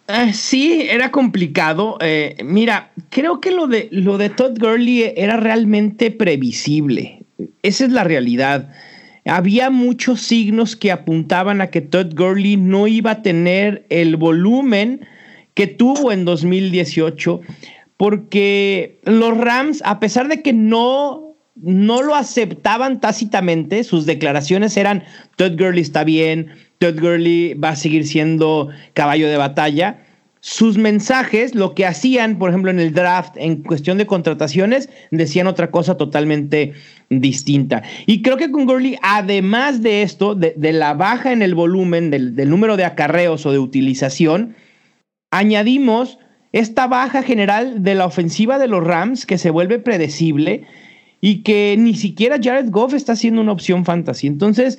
[0.08, 1.98] Eh, sí, era complicado.
[2.00, 7.22] Eh, mira, creo que lo de, lo de Todd Gurley era realmente previsible.
[7.62, 8.70] Esa es la realidad.
[9.26, 15.06] Había muchos signos que apuntaban a que Todd Gurley no iba a tener el volumen
[15.52, 17.42] que tuvo en 2018,
[17.98, 21.27] porque los Rams, a pesar de que no
[21.62, 25.04] no lo aceptaban tácitamente, sus declaraciones eran,
[25.36, 30.04] Todd Gurley está bien, Todd Gurley va a seguir siendo caballo de batalla.
[30.40, 35.48] Sus mensajes, lo que hacían, por ejemplo, en el draft, en cuestión de contrataciones, decían
[35.48, 36.74] otra cosa totalmente
[37.10, 37.82] distinta.
[38.06, 42.36] Y creo que con Gurley, además de esto, de, la baja en el volumen del,
[42.36, 44.54] del número de acarreos o de utilización,
[45.32, 46.18] añadimos
[46.52, 50.66] esta baja general de la ofensiva de los Rams que se vuelve predecible
[51.20, 54.26] y que ni siquiera Jared Goff está siendo una opción fantasy.
[54.26, 54.78] Entonces,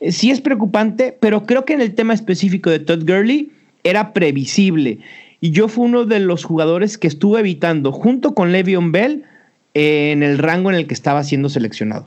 [0.00, 3.50] eh, sí es preocupante, pero creo que en el tema específico de Todd Gurley
[3.84, 4.98] era previsible.
[5.40, 9.24] Y yo fui uno de los jugadores que estuve evitando, junto con Le'Veon Bell,
[9.74, 12.06] en el rango en el que estaba siendo seleccionado.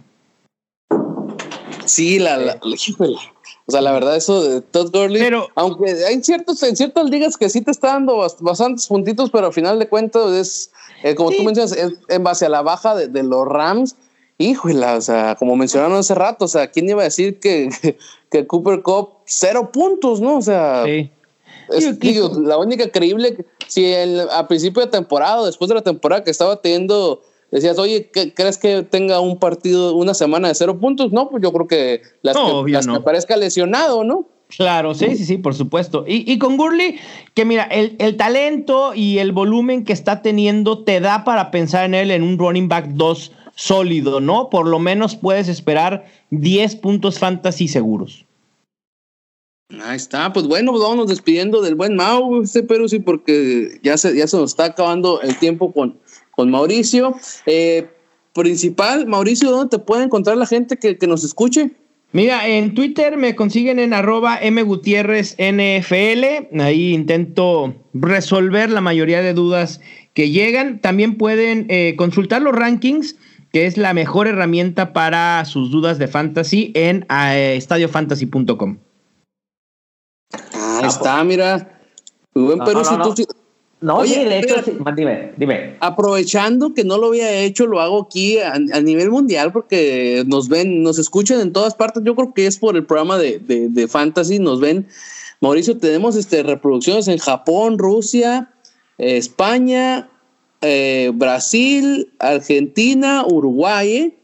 [1.85, 6.75] Sí, la, O sea, la verdad, eso de Todd Gurley, pero, aunque hay ciertos, en
[6.75, 10.71] ciertas ligas que sí te está dando bastantes puntitos, pero al final de cuentas es,
[11.03, 13.95] eh, como tú mencionas, es en base a la baja de, los Rams.
[14.37, 17.69] Híjole, o sea, como mencionaron hace rato, o sea, ¿quién iba a decir que,
[18.31, 20.37] que Cooper Cup cero puntos, no?
[20.37, 20.85] O sea,
[22.37, 23.93] la única creíble, si
[24.31, 28.81] a principio de temporada, después de la temporada que estaba teniendo decías, oye, ¿crees que
[28.81, 31.11] tenga un partido, una semana de cero puntos?
[31.11, 34.25] No, pues yo creo que las, que, aparezca lesionado, ¿no?
[34.57, 36.05] Claro, sí, sí, sí, por supuesto.
[36.07, 36.99] Y, con Gurley,
[37.33, 41.85] que mira, el, el, talento y el volumen que está teniendo te da para pensar
[41.85, 44.49] en él en un running back 2 sólido, ¿no?
[44.49, 48.25] Por lo menos puedes esperar 10 puntos fantasy seguros.
[49.81, 53.97] Ahí está, pues bueno, pues vámonos despidiendo del buen Mau, este Perú, sí, porque ya
[53.97, 55.97] se, ya se nos está acabando el tiempo con,
[56.31, 57.15] con Mauricio.
[57.45, 57.89] Eh,
[58.33, 61.71] principal, Mauricio, ¿dónde te puede encontrar la gente que, nos escuche?
[62.13, 66.61] Mira, en Twitter me consiguen en arroba NFL.
[66.61, 69.81] Ahí intento resolver la mayoría de dudas
[70.13, 70.79] que llegan.
[70.79, 73.15] También pueden eh, consultar los rankings,
[73.51, 78.77] que es la mejor herramienta para sus dudas de fantasy en eh, estadiofantasy.com.
[80.53, 81.81] Ahí está, mira.
[82.35, 83.15] buen no,
[83.91, 84.55] Oye, de hecho,
[84.95, 85.75] dime, dime.
[85.79, 90.83] Aprovechando que no lo había hecho, lo hago aquí a, nivel mundial porque nos ven,
[90.83, 92.01] nos escuchan en todas partes.
[92.05, 94.87] Yo creo que es por el programa de, de, Fantasy, nos ven.
[95.41, 98.49] Mauricio, tenemos este, reproducciones en Japón, Rusia,
[98.97, 100.09] eh, España,
[100.61, 103.95] eh, Brasil, Argentina, Uruguay.
[103.95, 104.17] ¿eh?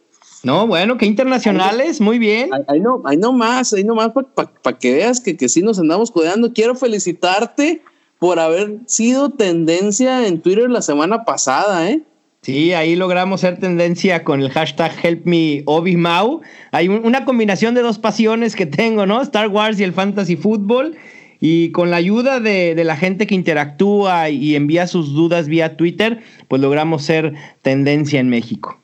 [0.44, 2.50] No, bueno, que internacionales, muy bien.
[2.68, 5.80] Ahí no, ahí no más, ahí no más para que veas que, que sí nos
[5.80, 6.54] andamos cuidando.
[6.54, 7.82] Quiero felicitarte
[8.20, 12.02] por haber sido tendencia en Twitter la semana pasada, ¿eh?
[12.42, 16.42] Sí, ahí logramos ser tendencia con el hashtag HelpMeObiMau.
[16.72, 19.22] Hay una combinación de dos pasiones que tengo, ¿no?
[19.22, 20.96] Star Wars y el fantasy fútbol.
[21.42, 25.78] Y con la ayuda de, de, la gente que interactúa y envía sus dudas vía
[25.78, 28.80] Twitter, pues logramos ser tendencia en México.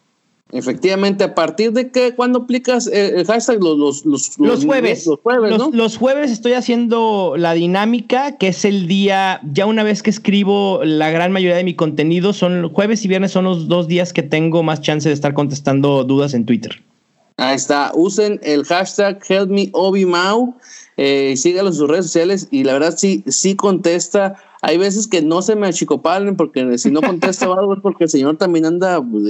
[0.51, 2.13] Efectivamente, ¿a partir de qué?
[2.15, 3.62] ¿Cuándo aplicas el hashtag?
[3.63, 5.08] Los, los, los, jueves.
[5.08, 5.71] Los, jueves, ¿no?
[5.73, 10.81] los, jueves estoy haciendo la dinámica, que es el día, ya una vez que escribo
[10.84, 14.21] la gran mayoría de mi contenido, son jueves y viernes son los dos días que
[14.21, 16.84] tengo más chance de estar contestando dudas en Twitter.
[17.38, 20.55] Ahí está, usen el hashtag HelpMeObiMau,
[20.95, 24.36] eh, síganlo en sus redes sociales y la verdad sí, sí contesta
[24.67, 28.10] hay veces que no se me achicopalen porque si no contesta algo es porque el
[28.10, 29.23] señor también anda pues,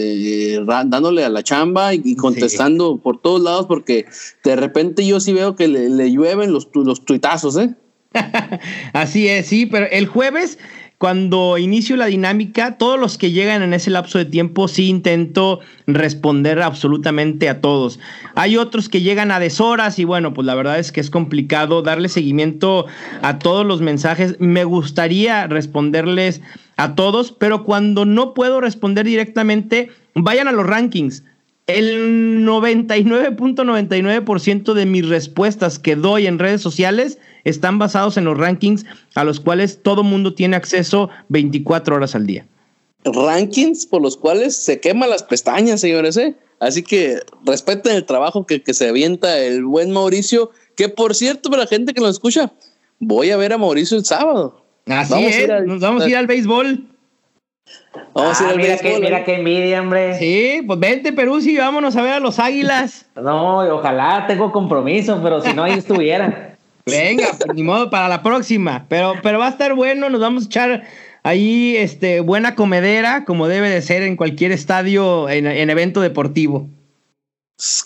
[0.66, 4.06] dándole a la chamba y, contestando por todos lados porque
[4.46, 7.76] de repente yo sí veo que le, llueven los, los tuitazos, ¿eh?
[8.94, 10.58] Así es, sí, pero el jueves
[11.06, 15.60] cuando inicio la dinámica, todos los que llegan en ese lapso de tiempo sí intento
[15.86, 18.00] responder absolutamente a todos.
[18.34, 21.84] Hay otros que llegan a deshoras y bueno, pues la verdad es que es complicado
[21.84, 22.88] darle seguimiento
[23.22, 24.36] a todos los mensajes.
[24.40, 26.42] Me gustaría responderles
[26.76, 31.24] a todos, pero cuando no puedo responder directamente, vayan a los rankings.
[31.68, 38.86] El 99.99% de mis respuestas que doy en redes sociales están basados en los rankings
[39.14, 42.46] a los cuales todo mundo tiene acceso 24 horas al día.
[43.06, 46.18] Rankings por los cuales se queman las pestañas, señores.
[46.18, 46.36] ¿eh?
[46.60, 51.64] Así que respeten el trabajo que, se avienta el buen Mauricio, que por cierto, para
[51.64, 52.52] la gente que lo escucha,
[53.00, 54.66] voy a ver a Mauricio el sábado.
[54.88, 56.88] Así es, nos vamos a ir al béisbol.
[58.14, 59.02] Vamos a ir ah, al mira béisbol.
[59.02, 59.24] mira ¿eh?
[59.24, 60.18] qué envidia, hombre.
[60.18, 63.06] Sí, pues vente Perú, y vámonos a ver a los águilas.
[63.16, 66.52] No, ojalá tengo compromiso, pero si no, ahí estuviera.
[66.86, 68.86] Venga, pues, ni modo para la próxima.
[68.90, 70.84] Pero, pero va a estar bueno, nos vamos a echar
[71.24, 76.70] ahí este, buena comedera, como debe de ser en cualquier estadio, en, evento deportivo.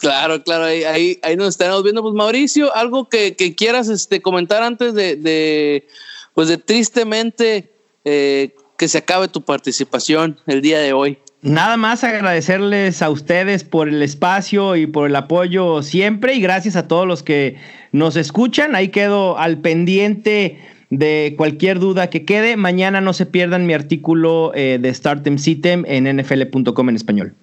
[0.02, 2.02] Claro, claro, ahí, ahí, nos estaremos viendo.
[2.02, 5.88] Pues Mauricio, algo que, quieras este, comentar antes de,
[6.34, 7.72] pues de tristemente
[8.04, 11.20] eh, que se acabe tu participación el día de hoy.
[11.42, 16.76] Nada más agradecerles a ustedes por el espacio y por el apoyo siempre y gracias
[16.76, 17.56] a todos los que
[17.94, 18.76] nos escuchan.
[18.76, 22.58] Ahí quedo al pendiente de cualquier duda que quede.
[22.58, 27.36] Mañana no se pierdan mi artículo eh, de Startem Sitem en nfl.com en español.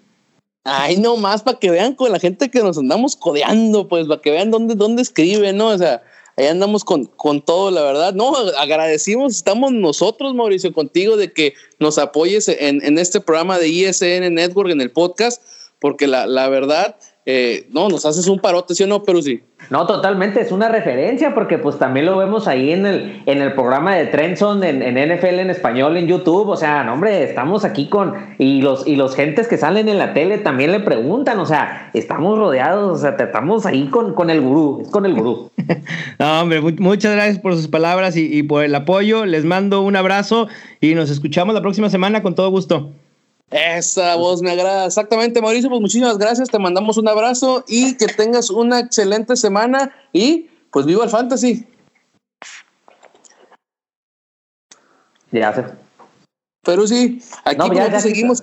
[0.64, 4.20] Ay, no más para que vean con la gente que nos andamos codeando, pues para
[4.20, 5.68] que vean dónde, dónde escribe, ¿no?
[5.68, 6.02] O sea,
[6.36, 8.14] ahí andamos con, con todo, la verdad.
[8.14, 13.68] No, agradecimos, estamos nosotros, Mauricio, contigo de que nos apoyes en, en este programa de
[13.68, 15.42] ISN Network, en el podcast,
[15.80, 16.96] porque la, la verdad
[17.28, 19.42] eh, no, nos haces un parote, ¿sí o no, pero sí?
[19.68, 23.52] No, totalmente, es una referencia porque pues también lo vemos ahí en el, en el
[23.54, 27.88] programa de Trendson en, NFL en español en YouTube, o sea, no, hombre, estamos aquí
[27.88, 31.46] con, y los, y los gentes que salen en la tele también le preguntan, o
[31.46, 35.50] sea, estamos rodeados, o sea, estamos ahí con, con el gurú, con el gurú.
[36.20, 39.96] no, hombre, muchas gracias por sus palabras y, y por el apoyo, les mando un
[39.96, 40.46] abrazo
[40.80, 42.92] y nos escuchamos la próxima semana con todo gusto.
[43.50, 44.86] Esa voz me agrada.
[44.86, 45.68] Exactamente, Mauricio.
[45.68, 46.48] Pues muchísimas gracias.
[46.48, 49.94] Te mandamos un abrazo y que tengas una excelente semana.
[50.12, 51.66] Y pues viva el fantasy.
[55.30, 55.72] Gracias.
[56.64, 58.42] Pero sí, aquí No, ya, ya, seguimos.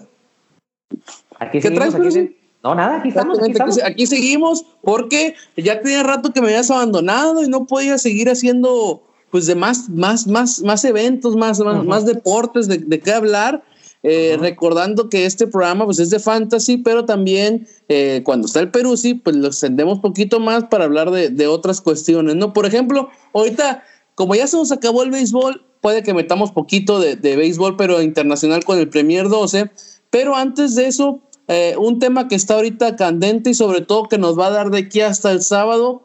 [1.39, 3.75] Aquí ¿Qué seguimos, traes, aquí No, nada, aquí estamos, aquí estamos.
[4.09, 9.47] seguimos porque ya tenía rato que me habías abandonado y no podía seguir haciendo pues
[9.47, 11.83] de más, más, más, más eventos, más, más, Ujú.
[11.85, 13.63] más deportes de, de qué hablar.
[14.03, 18.69] Eh, Recordando que este programa pues es de fantasy, pero también eh, cuando está el
[18.69, 22.51] Peruzzi, pues lo extendemos poquito más para hablar de, de otras cuestiones, ¿no?
[22.51, 23.83] Por ejemplo, ahorita,
[24.15, 28.01] como ya se nos acabó el béisbol, puede que metamos poquito de, de béisbol, pero
[28.01, 29.71] internacional con el Premier 12,
[30.09, 34.17] pero antes de eso, eh, un tema que está ahorita candente y sobre todo que
[34.17, 36.03] nos va a dar de aquí hasta el sábado,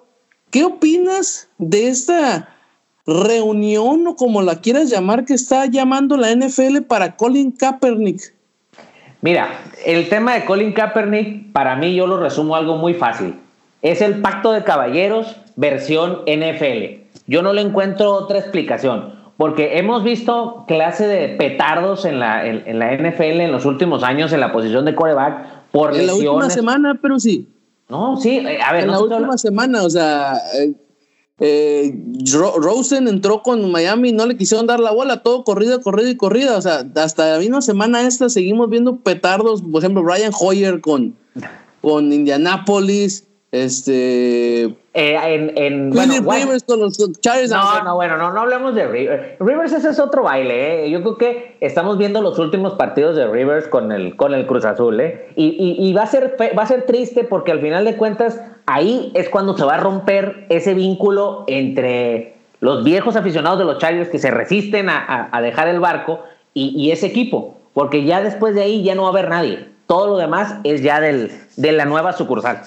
[0.50, 2.48] ¿qué opinas de esta
[3.08, 8.34] reunión o como la quieras llamar que está llamando la NFL para Colin Kaepernick?
[9.22, 9.48] Mira,
[9.86, 13.34] el tema de Colin Kaepernick, para mí yo lo resumo algo muy fácil.
[13.80, 17.06] Es el pacto de caballeros versión NFL.
[17.26, 22.62] Yo no le encuentro otra explicación, porque hemos visto clase de petardos en la, en,
[22.66, 26.14] en la NFL en los últimos años en la posición de coreback por En la
[26.14, 27.48] última semana, pero sí.
[27.88, 30.34] No, sí, eh, a ver, En no la última semana, o sea,
[31.40, 31.94] eh,
[32.34, 36.10] Ro- Rosen entró con Miami y no le quisieron dar la bola, todo corrida, corrida
[36.10, 36.56] y corrida.
[36.56, 41.14] O sea, hasta la misma semana esta seguimos viendo petardos, por ejemplo, Brian Hoyer con,
[41.80, 47.50] con Indianapolis, este, eh, en, en bueno, Rivers con los Chargers.
[47.50, 49.38] No, no, bueno, no, no hablemos de Rivers.
[49.38, 50.90] Rivers ese es otro baile, ¿eh?
[50.90, 54.64] Yo creo que estamos viendo los últimos partidos de Rivers con el, con el Cruz
[54.64, 55.28] Azul, ¿eh?
[55.36, 58.40] Y, y- y va, a ser, va a ser triste porque al final de cuentas
[58.68, 63.78] ahí es cuando se va a romper ese vínculo entre los viejos aficionados de los
[63.78, 67.56] Chargers que se resisten a, dejar el barco y, ese equipo.
[67.72, 69.68] Porque ya después de ahí ya no va a haber nadie.
[69.86, 72.62] Todo lo demás es ya del, de la nueva sucursal.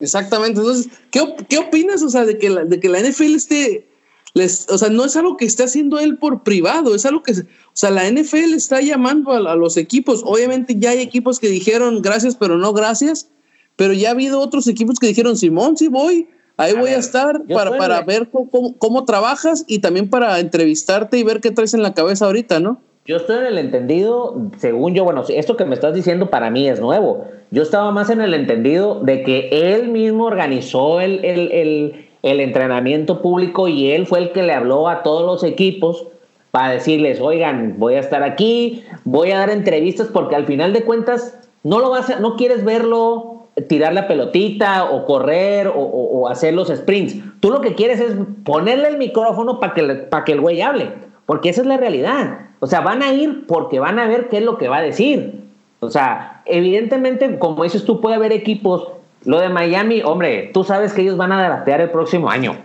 [0.00, 0.60] Exactamente.
[0.60, 3.88] Entonces, ¿qué, qué opinas, o sea, de que la, de que la NFL esté,
[4.34, 7.44] o sea, no es algo que esté haciendo él por privado, es algo que, o
[7.74, 10.22] sea, la NFL está llamando a los equipos.
[10.24, 13.28] Obviamente ya hay equipos que dijeron gracias, pero no gracias,
[13.76, 16.98] pero ya ha habido otros equipos que dijeron, Simón, sí voy, ahí A voy a
[16.98, 21.50] estar para, para ver cómo, cómo- cómo trabajas y también para entrevistarte y ver qué
[21.50, 22.78] traes en la cabeza ahorita, ¿no?
[23.04, 26.68] Yo estoy en el entendido, según yo, bueno, esto que me estás diciendo para mí
[26.68, 27.24] es nuevo.
[27.50, 32.40] Yo estaba más en el entendido de que él mismo organizó el, el, el, el
[32.40, 36.06] entrenamiento público y él fue el que le habló a todos los equipos
[36.52, 40.84] para decirles, oigan, voy a estar aquí, voy a dar entrevistas, porque al final de
[40.84, 46.54] cuentas no lo vas a, no quieres verlo tirar la pelotita o correr o, hacer
[46.54, 47.16] los sprints.
[47.40, 50.92] Tú lo que quieres es ponerle el micrófono para que, que el güey hable,
[51.26, 52.50] porque esa es la realidad.
[52.60, 54.82] O sea, van a ir porque van a ver qué es lo que va a
[54.82, 55.42] decir.
[55.80, 58.88] O sea, evidentemente, como dices tú, puede haber equipos.
[59.24, 62.56] Lo de Miami, hombre, tú sabes que ellos van a draftear el próximo año.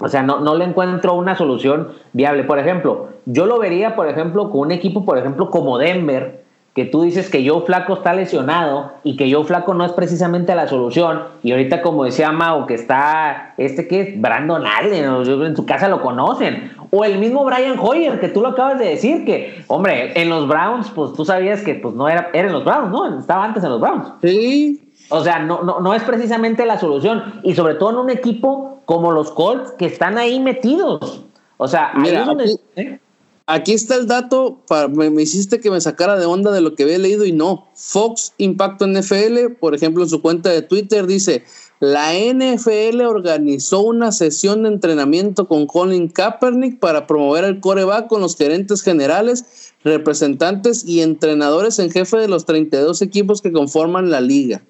[0.00, 2.44] O sea, no, no le encuentro una solución viable.
[2.44, 6.84] Por ejemplo, yo lo vería, por ejemplo, con un equipo, por ejemplo, como Denver, que
[6.84, 10.68] tú dices que Joe Flaco está lesionado y que Joe Flaco no es precisamente la
[10.68, 11.22] solución.
[11.42, 15.88] Y ahorita, como decía Mao, que está este que es Brandon Allen, en su casa
[15.88, 16.70] lo conocen.
[16.90, 20.46] O el mismo Brian Hoyer, que tú lo acabas de decir, que, hombre, en los
[20.46, 23.18] Browns, pues tú sabías que pues no era, eran los Browns, ¿no?
[23.18, 24.12] Estaba antes en los Browns.
[24.22, 27.40] Sí, O sea, no, no, no es precisamente la solución.
[27.42, 31.24] Y sobre todo en un equipo como los Colts que están ahí metidos.
[31.56, 32.56] O sea, ahí Mira, es donde.
[32.76, 33.00] ¿eh?
[33.46, 36.98] Aquí está el dato, me hiciste que me sacara de onda de lo que había
[36.98, 37.66] leído y no.
[37.74, 41.42] Fox Impacto NFL, por ejemplo, en su cuenta de Twitter dice,
[41.80, 48.20] la NFL organizó una sesión de entrenamiento con Colin Kaepernick para promover el coreback con
[48.20, 54.20] los gerentes generales, representantes y entrenadores en jefe de los 32 equipos que conforman la
[54.20, 54.62] liga.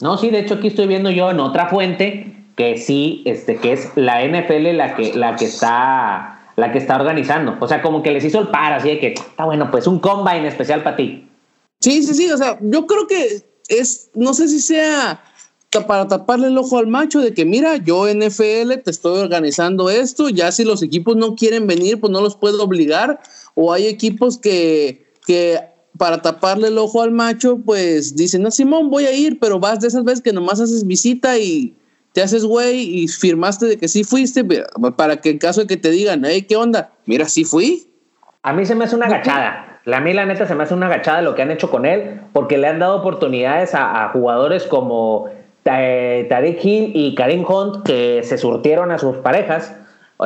[0.00, 3.72] No, sí, de hecho aquí estoy viendo yo en otra fuente que sí, este, que
[3.72, 7.56] es la NFL la que, la que está la que está organizando.
[7.60, 9.98] O sea, como que les hizo el par, así de que, está bueno, pues un
[9.98, 11.28] combine especial para ti.
[11.80, 15.22] Sí, sí, sí, o sea, yo creo que es, no sé si sea
[15.86, 20.28] para taparle el ojo al macho de que mira, yo NFL te estoy organizando esto,
[20.28, 23.20] ya si los equipos no quieren venir, pues no los puedo obligar,
[23.54, 25.60] o hay equipos que, que
[25.96, 29.80] para taparle el ojo al macho, pues dicen, no, Simón, voy a ir, pero vas
[29.80, 31.74] de esas veces que nomás haces visita y
[32.12, 34.44] te haces güey y firmaste de que sí fuiste,
[34.96, 36.90] para que en caso de que te digan, hey, ¿qué onda?
[37.06, 37.86] Mira, sí fui.
[38.42, 39.80] A mí se me hace una agachada.
[39.86, 42.20] A mí, la neta, se me hace una agachada lo que han hecho con él,
[42.32, 45.28] porque le han dado oportunidades a, jugadores como
[45.64, 49.74] eh, Tarek Hill y Karim Hunt, que se surtieron a sus parejas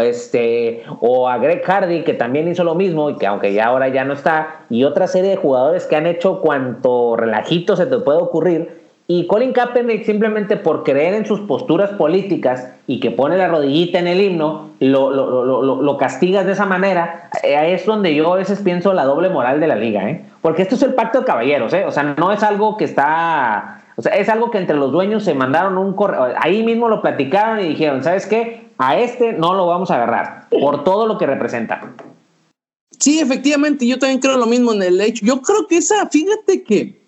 [0.01, 3.89] este, o a Greg Hardy, que también hizo lo mismo y que aunque ya ahora
[3.89, 7.99] ya no está, y otra serie de jugadores que han hecho cuanto relajito se te
[7.99, 8.84] puede ocurrir.
[9.07, 13.99] Y Colin Kaepernick simplemente por creer en sus posturas políticas y que pone la rodillita
[13.99, 18.61] en el himno, lo, lo, castigas de esa manera, eh, es donde yo a veces
[18.61, 20.25] pienso la doble moral de la liga, ¿eh?
[20.41, 21.85] Porque esto es el pacto de caballeros, ¿eh?
[21.85, 23.83] O sea, no es algo que está...
[23.97, 27.01] O sea, es algo que entre los dueños se mandaron un correo, ahí mismo lo
[27.01, 28.65] platicaron y dijeron, ¿sabes qué?
[28.79, 31.95] a este no lo vamos a agarrar por todo lo que representa.
[32.99, 35.25] Sí, efectivamente, yo también creo lo mismo en el hecho.
[35.27, 37.04] Yo creo que esa, fíjate que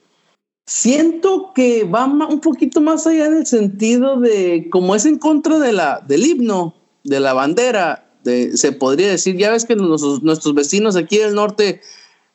[0.66, 5.58] siento que va un poquito más allá en el sentido de, como es en contra
[5.58, 10.22] de la, del himno, de la bandera, de, se podría decir, ya ves que nuestros,
[10.22, 11.80] nuestros vecinos aquí del norte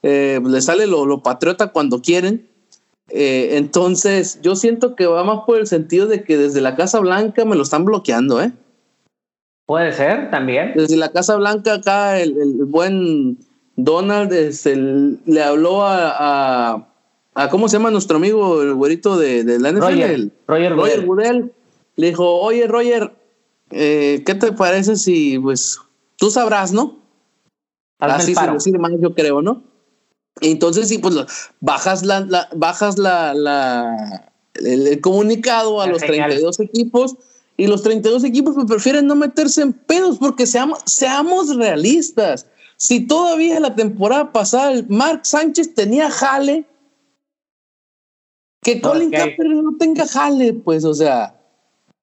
[0.03, 2.47] eh, les sale lo, patriota cuando quieren.
[3.09, 6.99] Eh, entonces, yo siento que va más por el sentido de que desde la Casa
[6.99, 8.53] Blanca me lo están bloqueando, ¿eh?
[9.65, 10.73] Puede ser también.
[10.75, 12.33] Desde la Casa Blanca acá el,
[12.65, 13.37] buen
[13.75, 16.90] Donald este, le habló a, a,
[17.49, 19.81] ¿cómo se llama nuestro amigo, el güerito de, de la NFL?
[19.81, 21.51] Roger, Roger, Roger Goodell.
[21.95, 23.11] Le dijo, oye Roger,
[23.71, 25.79] eh, ¿qué te parece si, pues,
[26.17, 26.99] tú sabrás, ¿no?
[27.99, 29.63] Así se decir más, yo creo, ¿no?
[30.39, 31.15] Entonces, sí, pues
[31.59, 37.15] bajas la, bajas la, la el, comunicado a los 32 equipos
[37.57, 42.47] y los 32 equipos pues, prefieren no meterse en pedos porque seamos, seamos realistas.
[42.77, 46.65] Si todavía la temporada pasada el Mark Sánchez tenía jale,
[48.61, 51.35] que Colin Kaepernick no tenga jale, pues, o sea,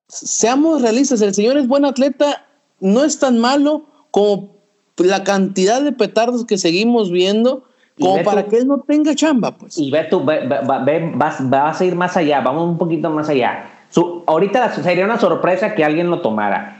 [0.09, 1.21] seamos realistas.
[1.21, 2.45] El señor es buen atleta,
[2.81, 4.51] no es tan malo como
[4.97, 7.65] la cantidad de petardos que seguimos viendo,
[7.99, 9.79] como para que él no tenga chamba, pues.
[9.79, 13.75] Y ve tú, vas, vas a ir más allá, vamos un poquito más allá
[14.27, 16.78] ahorita sería una sorpresa que alguien lo tomara.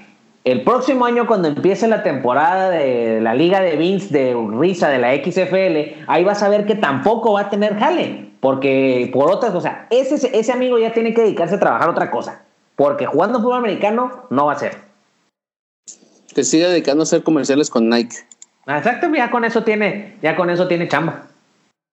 [0.51, 4.99] El próximo año, cuando empiece la temporada de la Liga de Vince de Risa de
[4.99, 8.31] la XFL, ahí vas a ver que tampoco va a tener jale.
[8.41, 12.47] Porque por otras cosas, ese, ese amigo ya tiene que dedicarse a trabajar otra cosa.
[12.77, 14.79] Porque jugando fútbol americano no va a ser.
[16.35, 18.17] Que siga dedicando a hacer comerciales con Nike.
[18.67, 21.27] Exacto, ya con eso tiene, ya con eso tiene chamba.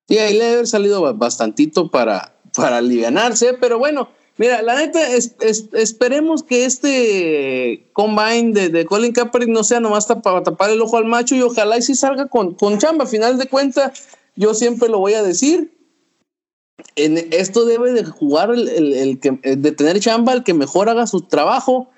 [0.07, 4.07] Sí, ahí le debe haber salido bastantito para, para alivianarse, pero bueno,
[4.37, 10.71] Mira, la neta, esperemos que este combine de, Colin Kaepernick no sea nomás para tapar
[10.71, 13.05] el ojo al macho y ojalá y si salga con, con chamba.
[13.05, 15.71] Final de cuentas, yo siempre lo voy a decir.
[16.97, 21.21] En esto debe de jugar el, que, de tener chamba el que mejor haga su
[21.21, 21.89] trabajo.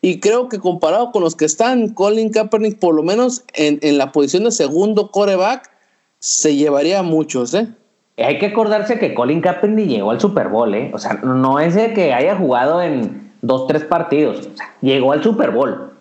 [0.00, 3.98] Y creo que comparado con los que están, Colin Kaepernick, por lo menos en, en
[3.98, 5.70] la posición de segundo coreback,
[6.18, 7.68] se llevaría a muchos, ¿eh?
[8.16, 10.90] Hay que acordarse que Colin Kaepernick llegó al Super Bowl, ¿eh?
[10.94, 14.46] O sea, no es de que haya jugado en dos, tres partidos.
[14.46, 15.92] O sea, llegó al Super Bowl.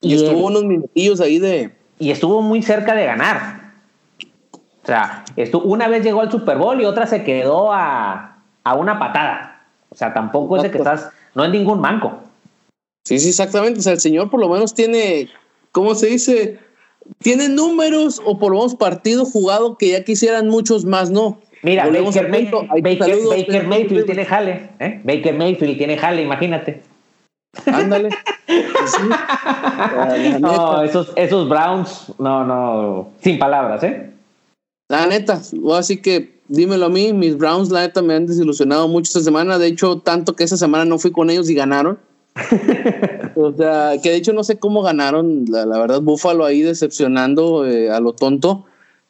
[0.00, 1.72] Y, estuvo unos minutillos ahí de.
[1.98, 3.72] Y estuvo muy cerca de ganar.
[4.82, 8.74] O sea, estuvo, una vez llegó al Super Bowl y otra se quedó a, a
[8.74, 9.64] una patada.
[9.88, 11.08] O sea, tampoco es de que estás.
[11.34, 12.20] No es ningún manco.
[13.04, 13.80] Sí, sí, exactamente.
[13.80, 15.30] O sea, el señor por lo menos tiene.
[15.72, 16.58] ¿Cómo se dice?
[17.18, 21.38] Tiene números o por lo menos partido jugado que ya quisieran muchos más, ¿no?
[21.66, 22.28] Mira, Baker,
[23.66, 25.00] Mayfield tiene jale, ¿eh?
[25.02, 26.80] Baker Mayfield tiene jale, imagínate.
[27.66, 28.10] Ándale.
[30.40, 34.12] no, esos, esos Browns, no, no, sin palabras, ¿eh?
[34.88, 35.42] La neta,
[35.74, 39.58] así que dímelo a mí, mis Browns, la neta, me han desilusionado mucho esta semana.
[39.58, 41.98] De hecho, tanto que esa semana no fui con ellos y ganaron.
[43.34, 47.90] o sea, que de hecho no sé cómo ganaron, la, verdad, Búfalo ahí decepcionando eh,
[47.90, 48.66] a lo tonto.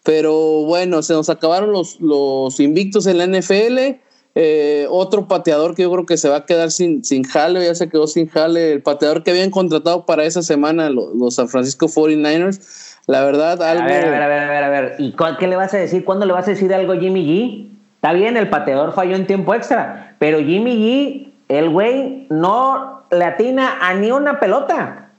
[0.06, 3.98] Pero bueno, se nos acabaron los, los invictos en la NFL.
[4.36, 7.74] Eh, otro pateador que yo creo que se va a quedar sin, sin jale, ya
[7.74, 11.88] se quedó sin jale, el pateador que habían contratado para esa semana los, San Francisco
[11.88, 12.94] 49ers.
[13.08, 13.82] La verdad, algo.
[13.82, 16.04] A ver, a ver, a ver, a ver, ¿Y qué le vas a decir?
[16.04, 17.76] ¿Cuándo le vas a decir algo a Jimmy G?
[17.96, 23.24] Está bien, el pateador falló en tiempo extra, pero Jimmy G, el güey, no le
[23.24, 25.10] atina a ni una pelota.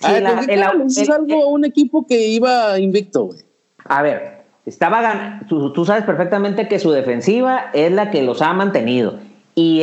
[0.00, 3.46] es algo a un equipo que iba invicto, güey.
[3.88, 8.52] A ver, estaba ganando, tú, sabes perfectamente que su defensiva es la que los ha
[8.52, 9.14] mantenido.
[9.54, 9.82] Y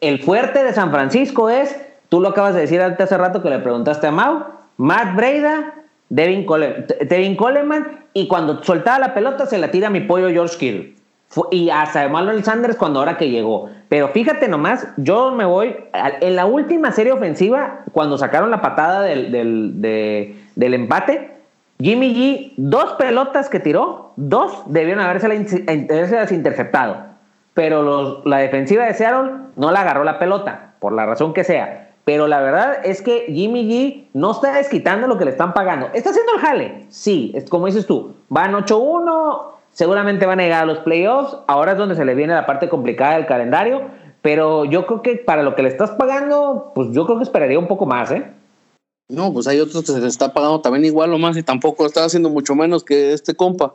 [0.00, 1.76] el, fuerte de San Francisco es,
[2.08, 4.44] tú lo acabas de decir hace rato que le preguntaste a Mau,
[4.76, 5.74] Matt Breida
[6.08, 10.30] Devin Coleman, Devin Coleman y cuando soltaba la pelota se la tira a mi pollo
[10.30, 10.94] George Kittle.
[11.50, 13.68] Y hasta Manuel Sanders cuando ahora que llegó.
[13.90, 15.76] Pero fíjate nomás, yo me voy.
[15.92, 19.30] En la última serie ofensiva, cuando sacaron la patada del,
[19.80, 21.37] del, empate,
[21.80, 26.96] Jimmy G, dos pelotas que tiró, dos debieron haberse las interceptado.
[27.54, 31.90] Pero la defensiva de Seattle no la agarró la pelota, por la razón que sea.
[32.04, 35.88] Pero la verdad es que Jimmy G no está desquitando lo que le están pagando.
[35.92, 36.86] ¿Está haciendo el jale?
[36.88, 38.16] Sí, es como dices tú.
[38.28, 41.36] Van 8-1 seguramente van a llegar a los playoffs.
[41.46, 43.82] Ahora es donde se le viene la parte complicada del calendario.
[44.22, 47.58] Pero yo creo que para lo que le estás pagando, pues yo creo que esperaría
[47.58, 48.24] un poco más, ¿eh?
[49.08, 51.86] No, pues hay otros que se les está pagando también igual o más y tampoco
[51.86, 53.72] está haciendo mucho menos que este compa.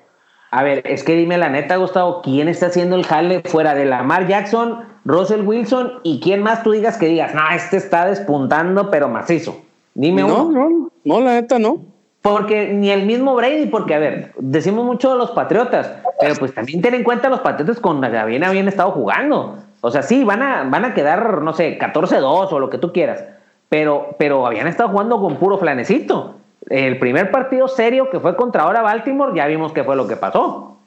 [0.51, 3.85] A ver, es que dime la neta, Gustavo, ¿quién está haciendo el jale fuera de
[3.85, 8.91] Lamar Jackson, Russell Wilson y quién más tú digas que digas, no, este está despuntando
[8.91, 9.57] pero macizo?
[9.95, 10.69] Dime no, uno.
[10.69, 11.79] No, no, la neta no.
[12.21, 16.53] Porque ni el mismo Brady, porque a ver, decimos mucho de los Patriotas, pero pues
[16.53, 19.57] también ten en cuenta los Patriotas con la que habían, habían estado jugando.
[19.81, 22.93] O sea, sí, van a, van a quedar, no sé, 14-2 o lo que tú
[22.93, 23.25] quieras,
[23.73, 26.35] pero, pero habían estado jugando con puro flanecito.
[26.69, 30.15] El primer partido serio que fue contra ahora Baltimore, ya vimos qué fue lo que
[30.15, 30.77] pasó.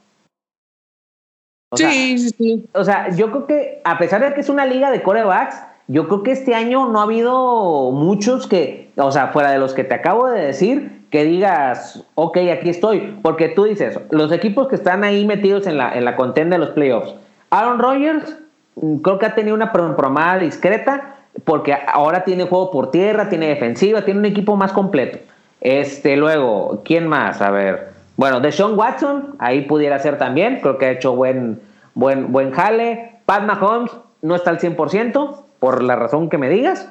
[1.75, 2.67] sí, sí, sí.
[2.75, 6.07] O sea, yo creo que a pesar de que es una liga de corebacks, yo
[6.07, 9.83] creo que este año no ha habido muchos que, o sea, fuera de los que
[9.83, 13.19] te acabo de decir, que digas, ok, aquí estoy.
[13.21, 16.61] Porque tú dices, los equipos que están ahí metidos en la, en la contenda de
[16.65, 17.17] los playoffs,
[17.51, 18.39] Aaron Rodgers
[18.77, 23.49] mm, creo que ha tenido una promada discreta porque ahora tiene juego por tierra, tiene
[23.49, 25.19] defensiva, tiene un equipo más completo.
[25.61, 27.41] Este, luego, ¿quién más?
[27.41, 27.93] A ver.
[28.17, 31.61] Bueno, Deshaun Watson, ahí pudiera ser también, creo que ha hecho buen,
[31.95, 33.21] buen, buen jale.
[33.27, 36.89] Pat Mahomes no está al 100%, por la razón que me digas.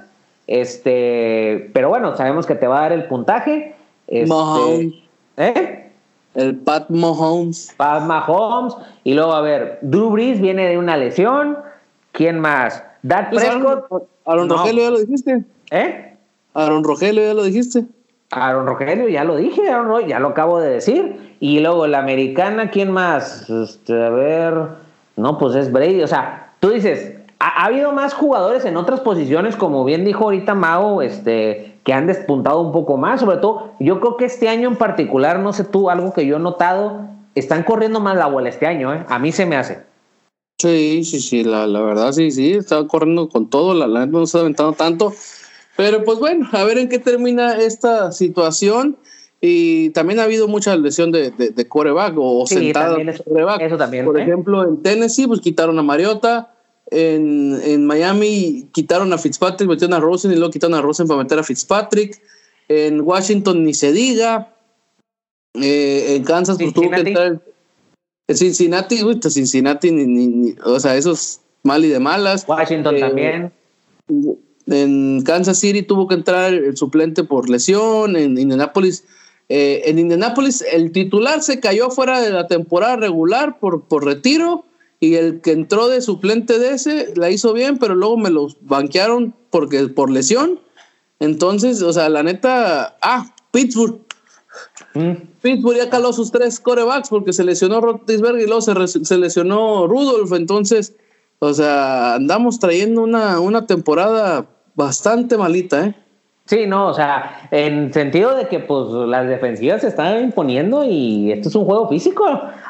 [0.47, 3.75] Este, pero bueno, sabemos que te va a dar el puntaje.
[4.07, 4.93] Este, Mahomes.
[5.37, 5.91] ¿Eh?
[6.35, 7.73] El Pat Mahomes.
[7.77, 8.75] Pat Mahomes.
[9.03, 11.57] Y luego, a ver, Drew Brees viene de una lesión.
[12.11, 12.83] ¿Quién más?
[13.05, 14.07] Dak pues Prescott.
[14.25, 15.43] Aaron, Rogelio ya lo dijiste.
[15.69, 16.17] ¿Eh?
[16.55, 17.85] Aaron Rogelio ya lo dijiste.
[18.31, 19.61] Aaron Rogelio, ya lo dije,
[20.07, 21.37] ya lo acabo de decir.
[21.39, 23.47] Y luego la americana, ¿quién más?
[23.47, 24.55] Este, a ver,
[25.17, 26.01] no, pues es Brady.
[26.01, 30.55] O sea, tú dices, ha, habido más jugadores en otras posiciones, como bien dijo ahorita
[30.55, 33.19] Mao, este, que han despuntado un poco más.
[33.19, 36.37] Sobre todo, yo creo que este año en particular, no sé tú, algo que yo
[36.37, 37.01] he notado,
[37.35, 39.05] están corriendo más la bola este año, ¿eh?
[39.07, 39.94] A mí se me hace.
[40.57, 44.23] Sí, sí, sí, la, la verdad, sí, sí, está corriendo con todo, la, la no
[44.23, 45.13] está aventando tanto.
[45.75, 48.97] Pero pues bueno, a ver en qué termina esta situación.
[49.41, 53.61] Y también ha habido mucha lesión de, de, coreback o sí, sentada coreback.
[53.61, 54.05] Eso también.
[54.05, 54.23] Por ¿eh?
[54.23, 56.53] ejemplo, en Tennessee, pues quitaron a Mariota,
[56.89, 61.21] en, en, Miami quitaron a Fitzpatrick, metieron a Rosen y luego quitaron a Rosen para
[61.21, 62.19] meter a Fitzpatrick.
[62.67, 64.53] En Washington ni se diga.
[65.53, 67.39] Eh, en Kansas pues tuvo que entrar.
[68.33, 72.45] Cincinnati, uy, pues, Cincinnati, ni, ni, o sea, eso es mal y de malas.
[72.47, 73.51] Washington eh, también.
[74.67, 78.15] En Kansas City tuvo que entrar el suplente por lesión.
[78.15, 79.03] En Indianapolis,
[79.49, 84.65] eh, en Indianapolis el titular se cayó fuera de la temporada regular por, por retiro
[84.99, 88.57] y el que entró de suplente de ese la hizo bien, pero luego me los
[88.61, 90.59] banquearon porque por lesión.
[91.19, 93.99] Entonces, o sea, la neta, ah, Pittsburgh.
[94.93, 95.11] Mm.
[95.45, 100.33] Pittsburgh ya caló sus tres corebacks porque se lesionó Rotisberg y luego se, lesionó Rudolph.
[100.33, 100.95] Entonces,
[101.37, 105.95] o sea, andamos trayendo una, una temporada bastante malita, ¿eh?
[106.45, 111.31] Sí, no, o sea, en sentido de que pues las defensivas se están imponiendo y
[111.31, 112.25] esto es un juego físico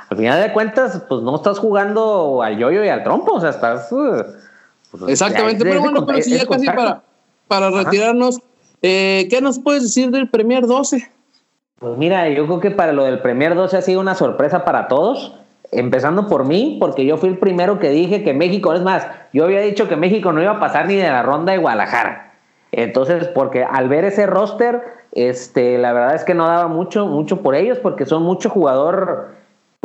[0.10, 3.52] al final de cuentas, pues no estás jugando al yoyo y al trompo, o sea,
[3.52, 3.90] estás.
[3.90, 4.22] Uh,
[4.92, 7.04] pues, Exactamente, pero bueno, pero si ya casi para,
[7.48, 8.40] para retirarnos,
[8.82, 11.15] eh, ¿qué nos puedes decir del Premier 12?
[11.80, 14.88] Pues mira, yo creo que para lo del Premier 12 ha sido una sorpresa para
[14.88, 15.38] todos,
[15.72, 19.44] empezando por mí, porque yo fui el primero que dije que México, es más, yo
[19.44, 22.34] había dicho que México no iba a pasar ni de la ronda de Guadalajara.
[22.72, 27.42] Entonces, porque al ver ese roster, este, la verdad es que no daba mucho, mucho
[27.42, 29.36] por ellos, porque son mucho jugador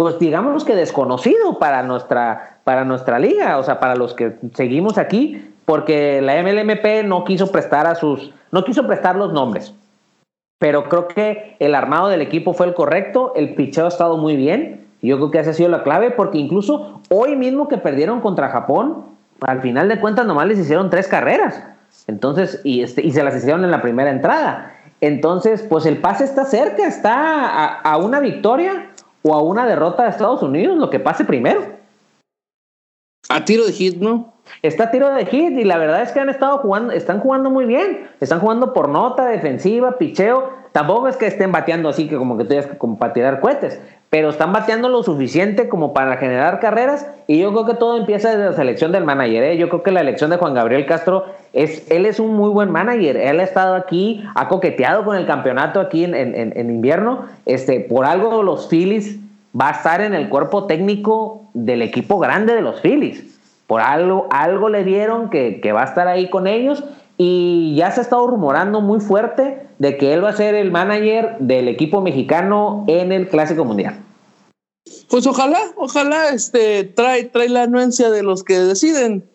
[0.01, 4.97] pues digamos que desconocido para nuestra, para nuestra liga, o sea, para los que seguimos
[4.97, 9.75] aquí, porque la MLMP no quiso prestar a sus, no quiso prestar los nombres.
[10.61, 14.37] Pero creo que el armado del equipo fue el correcto, el picheo ha estado muy
[14.37, 18.21] bien, yo creo que esa ha sido la clave, porque incluso hoy mismo que perdieron
[18.21, 19.07] contra Japón,
[19.41, 21.65] al final de cuentas nomás les hicieron tres carreras.
[22.07, 24.75] Entonces, y, este, y se las hicieron en la primera entrada.
[25.01, 28.91] Entonces, pues el pase está cerca, está a, a una victoria
[29.23, 31.63] o a una derrota de Estados Unidos, lo que pase primero.
[33.31, 34.35] A tiro de hit, ¿no?
[34.63, 37.65] Está tiro de hit y la verdad es que han estado jugando, están jugando muy
[37.65, 40.51] bien, están jugando por nota defensiva, picheo.
[40.73, 43.81] tampoco es que estén bateando así que como que tú como para tirar cohetes,
[44.11, 48.31] pero están bateando lo suficiente como para generar carreras y yo creo que todo empieza
[48.31, 49.45] desde la selección del manager.
[49.45, 49.57] ¿eh?
[49.57, 52.71] Yo creo que la elección de Juan Gabriel Castro es, él es un muy buen
[52.71, 53.17] manager.
[53.17, 57.27] Él ha estado aquí, ha coqueteado con el campeonato aquí en, en invierno.
[57.47, 59.21] Este, por algo los Phillies
[59.59, 63.30] va a estar en el cuerpo técnico del equipo grande de los Phillies.
[63.71, 66.83] Por algo, algo le dieron que, va a estar ahí con ellos
[67.17, 70.73] y ya se ha estado rumorando muy fuerte de que él va a ser el
[70.73, 73.95] manager del equipo mexicano en el Clásico Mundial.
[75.09, 79.31] Pues ojalá, ojalá este, trae, trae la anuencia de los que deciden.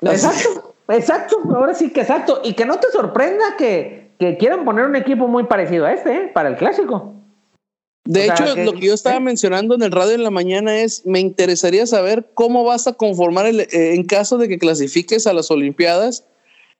[0.00, 2.40] Exacto, exacto, ahora sí que exacto.
[2.42, 6.16] Y que no te sorprenda que, que quieran poner un equipo muy parecido a este,
[6.16, 6.30] ¿eh?
[6.34, 7.14] para el Clásico.
[8.04, 11.20] De hecho, lo que yo estaba mencionando en el radio en la mañana es, me
[11.20, 15.52] interesaría saber cómo vas a conformar, el, eh, en caso de que clasifiques a las
[15.52, 16.26] Olimpiadas,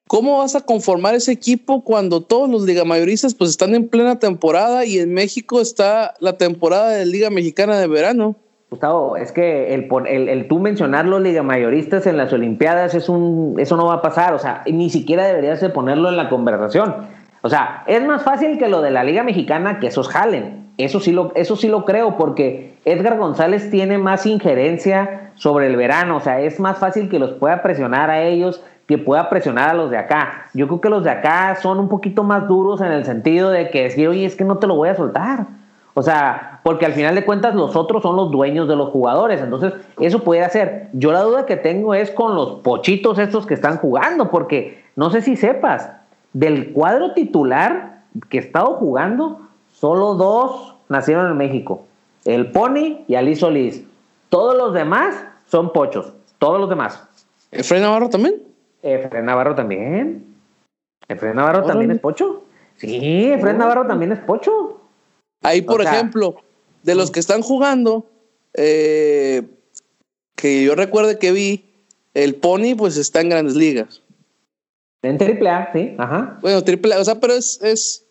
[0.08, 4.84] cómo vas a conformar ese equipo cuando todos los ligamayoristas pues están en plena temporada
[4.84, 8.34] y en México está la temporada de Liga Mexicana de Verano.
[8.70, 13.54] Gustavo, es que el, el, el tú mencionar los ligamayoristas en las Olimpiadas es un,
[13.58, 16.96] eso no va a pasar, o sea, ni siquiera deberías de ponerlo en la conversación.
[17.42, 21.00] O sea, es más fácil que lo de la Liga Mexicana que esos jalen eso
[21.00, 26.16] sí, lo, eso sí lo creo, porque Edgar González tiene más injerencia sobre el verano,
[26.16, 29.74] o sea, es más fácil que los pueda presionar a ellos que pueda presionar a
[29.74, 30.46] los de acá.
[30.54, 33.70] Yo creo que los de acá son un poquito más duros en el sentido de
[33.70, 35.46] que decir, oye, es que no te lo voy a soltar.
[35.94, 39.40] O sea, porque al final de cuentas los otros son los dueños de los jugadores,
[39.40, 40.88] entonces eso puede hacer.
[40.94, 45.10] Yo la duda que tengo es con los pochitos estos que están jugando, porque no
[45.10, 45.90] sé si sepas,
[46.32, 49.42] del cuadro titular que he estado jugando,
[49.82, 51.86] Solo dos nacieron en México.
[52.24, 53.82] El Pony y Ali Solís.
[54.28, 55.16] Todos los demás
[55.50, 56.12] son pochos.
[56.38, 57.02] Todos los demás.
[57.50, 58.42] ¿Efraín Navarro también?
[58.82, 60.24] Efraín Navarro también.
[61.08, 62.44] ¿Efraín Navarro también es pocho?
[62.76, 64.80] Sí, Efraín Navarro también es pocho.
[65.42, 66.36] Ahí, por ejemplo,
[66.82, 68.06] de los que están jugando,
[68.54, 69.42] eh,
[70.36, 71.64] que yo recuerde que vi,
[72.14, 74.02] el Pony pues está en grandes ligas.
[75.02, 76.38] En triple A, sí, ajá.
[76.40, 78.06] Bueno, triple A, o sea, pero es, es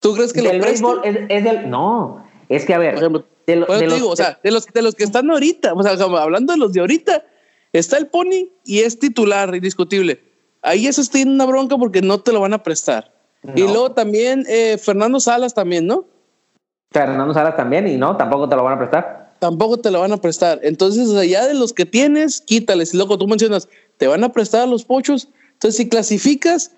[0.00, 1.70] ¿Tú crees que lo béisbol es, es, del.
[1.70, 2.98] No, es que a ver.
[2.98, 3.68] de, los,
[4.02, 6.80] o sea, de los, de los que están ahorita, o sea, hablando de los de
[6.80, 7.24] ahorita,
[7.72, 10.22] está el Pony y es titular, indiscutible.
[10.62, 13.12] Ahí eso tiene una bronca porque no te lo van a prestar.
[13.54, 16.04] Y luego también eh, Fernando Salas también, ¿no?
[16.90, 19.36] Fernando Salas también, y no, tampoco te lo van a prestar.
[19.38, 20.60] Tampoco te lo van a prestar.
[20.62, 22.92] Entonces, o sea, ya de los que tienes, quítales.
[22.92, 25.28] Y luego tú mencionas, te van a prestar a los pochos.
[25.52, 26.72] Entonces, si clasificas,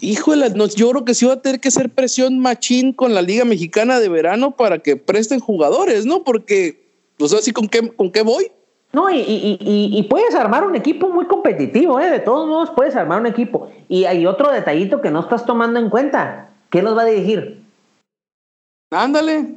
[0.00, 3.44] Híjole, yo creo que sí va a tener que ser presión machín con la Liga
[3.44, 6.24] Mexicana de Verano para que presten jugadores, ¿no?
[6.24, 6.88] Porque,
[7.18, 8.50] no sé así con qué, con qué voy.
[8.92, 12.10] No, y, y, y, puedes armar un equipo muy competitivo, ¿eh?
[12.10, 13.70] De todos modos, puedes armar un equipo.
[13.88, 16.50] Y hay otro detallito que no estás tomando en cuenta.
[16.68, 17.64] ¿Quién los va a dirigir?
[18.90, 19.54] Ándale.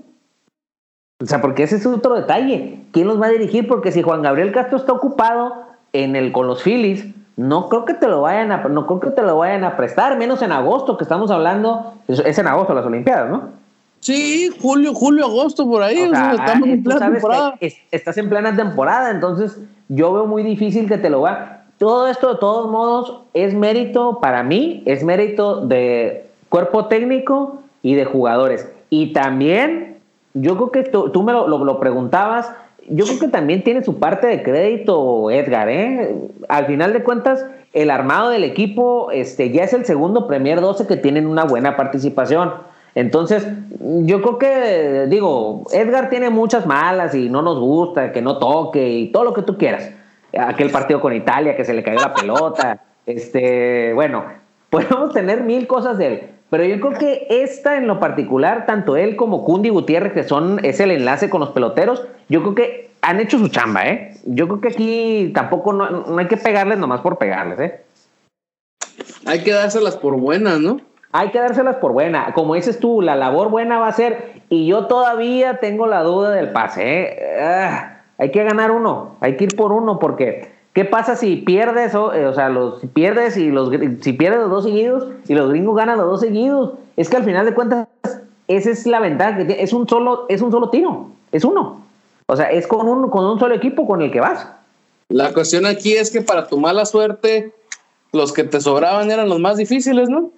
[1.21, 2.81] O sea, porque ese es otro detalle.
[2.93, 3.67] ¿Quién los va a dirigir?
[3.67, 7.05] Porque si Juan Gabriel Castro está ocupado en el, con los Phillies,
[7.37, 10.17] no creo que te lo vayan a, no creo que te lo vayan a prestar,
[10.17, 13.65] menos en agosto que estamos hablando, es, en agosto las Olimpiadas, ¿no?
[13.99, 17.55] Sí, julio, julio, agosto por ahí, estamos en plena temporada.
[17.91, 19.59] estás en plena temporada, entonces
[19.89, 21.63] yo veo muy difícil que te lo va.
[21.77, 27.95] Todo esto de todos modos es mérito para mí, es mérito de cuerpo técnico y
[27.95, 28.71] de jugadores.
[28.89, 29.97] Y también,
[30.35, 32.51] yo creo que tú, me lo, lo preguntabas,
[32.87, 36.15] yo creo que también tiene su parte de crédito Edgar, ¿eh?
[36.47, 40.87] Al final de cuentas, el armado del equipo este, ya es el segundo Premier 12
[40.87, 42.53] que tienen una buena participación.
[42.93, 43.45] Entonces,
[43.79, 48.87] yo creo que, digo, Edgar tiene muchas malas y no nos gusta, que no toque
[48.87, 49.91] y todo lo que tú quieras.
[50.37, 52.81] Aquel partido con Italia que se le cayó la pelota.
[53.05, 54.25] Este, bueno,
[54.71, 56.29] podemos tener mil cosas de él.
[56.49, 60.63] Pero yo creo que esta en lo particular, tanto él como Cundi Gutiérrez, que son,
[60.63, 64.13] es el enlace con los peloteros, yo creo que han hecho su chamba, ¿eh?
[64.25, 67.81] Yo creo que aquí tampoco no, hay que pegarles nomás por pegarles, ¿eh?
[69.25, 70.79] Hay que dárselas por buenas, ¿no?
[71.11, 72.33] Hay que dárselas por buena.
[72.33, 76.31] Como dices tú, la labor buena va a ser, y yo todavía tengo la duda
[76.31, 77.41] del pase, ¿eh?
[77.41, 81.95] Ah, hay que ganar uno, hay que ir por uno, porque ¿Qué pasa si pierdes,
[81.95, 83.69] o, eh, o sea, los, si pierdes y los,
[84.01, 86.73] si pierdes los dos seguidos y los gringos ganan los dos seguidos?
[86.97, 87.87] Es que al final de cuentas,
[88.49, 89.63] esa es la ventaja que tiene.
[89.63, 91.81] Es un solo, es un solo tiro, es uno.
[92.27, 94.49] O sea, es con un, con un solo equipo con el que vas.
[95.07, 97.53] La cuestión aquí es que para tu mala suerte,
[98.11, 100.31] los que te sobraban eran los más difíciles, ¿no?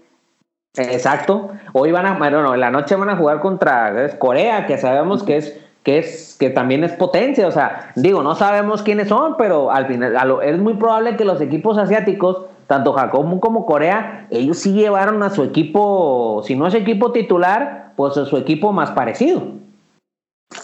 [0.76, 1.50] Exacto.
[1.74, 5.38] Hoy van a, bueno, en la noche van a jugar contra Corea, que sabemos que
[5.38, 5.58] es
[5.88, 7.48] que, es, que también es potencia.
[7.48, 11.40] O sea, digo, no sabemos quiénes son, pero al final es muy probable que los
[11.40, 16.74] equipos asiáticos tanto Japón como Corea, ellos sí llevaron a su equipo, si no es
[16.74, 19.42] equipo titular, pues a su equipo más parecido.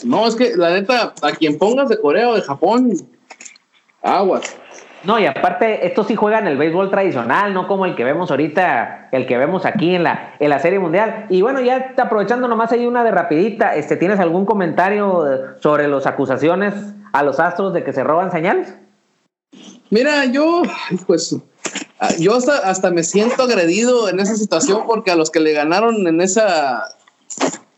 [0.03, 2.91] No, es que la neta, a quien pongas de Corea o de Japón,
[4.01, 4.57] aguas.
[5.03, 9.09] No, y aparte, estos sí juegan el béisbol tradicional, no como el que vemos ahorita,
[9.11, 11.25] el que vemos aquí en la, en la Serie Mundial.
[11.29, 16.07] Y bueno, ya aprovechando nomás hay una de rapidita, este, ¿tienes algún comentario sobre las
[16.07, 16.73] acusaciones
[17.11, 18.75] a los astros de que se roban señales?
[19.89, 20.63] Mira, yo,
[21.05, 21.35] pues,
[22.19, 26.07] yo hasta, hasta me siento agredido en esa situación porque a los que le ganaron
[26.07, 26.95] en esa,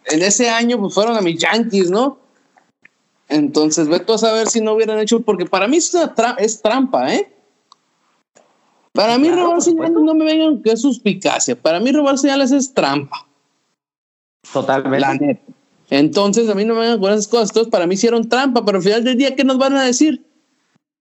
[0.05, 2.19] en ese año, pues fueron a mis Yankees, ¿no?
[3.27, 5.95] Entonces, ve a saber si no hubieran hecho, porque para mí es,
[6.37, 7.31] es trampa, ¿eh?
[8.93, 11.55] Para mí robar señales no me vengan que es suspicacia.
[11.55, 13.27] Para mí robar señales es trampa.
[14.53, 15.41] Totalmente.
[15.89, 17.49] Entonces, a mí no me vengan con esas cosas.
[17.49, 20.25] Entonces, para mí hicieron trampa, pero al final del día, ¿qué nos van a decir?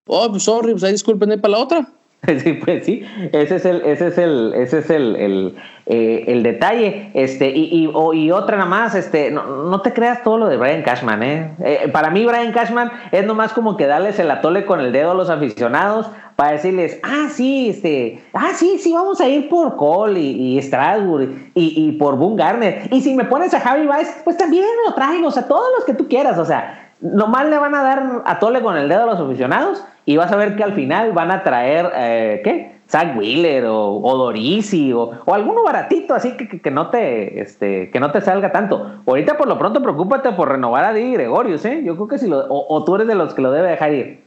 [0.06, 1.92] Oh, pues sorry, pues ahí disculpen para la otra.
[2.42, 5.56] Sí, pues sí, ese es el, ese es el, ese es el, el,
[5.86, 7.10] eh, detalle.
[7.14, 10.56] Este, y, y, y, otra nada más, este, no, no, te creas todo lo de
[10.56, 11.54] Brian Cashman, ¿eh?
[11.60, 11.88] ¿eh?
[11.92, 15.14] Para mí, Brian Cashman es nomás como que darles el atole con el dedo a
[15.14, 20.20] los aficionados para decirles, ah, sí, este, ah, sí, sí, vamos a ir por Cole
[20.20, 22.88] y, y Strasburg y, y, por Boone Garner.
[22.90, 25.84] Y si me pones a Javi Baez, pues también lo traigo, o sea, todos los
[25.84, 29.06] que tú quieras, o sea, nomás le van a dar atole con el dedo a
[29.06, 32.80] los aficionados y vas a ver que al final van a traer, eh, ¿qué?
[32.88, 37.40] Zach Wheeler o, o Dorisi o, o, alguno baratito así que, que, que, no te,
[37.40, 39.00] este, que no te salga tanto.
[39.06, 41.82] Ahorita por lo pronto preocúpate por renovar a Di Gregorius, ¿eh?
[41.84, 43.92] Yo creo que si lo, o, o, tú eres de los que lo debe dejar
[43.92, 44.24] ir.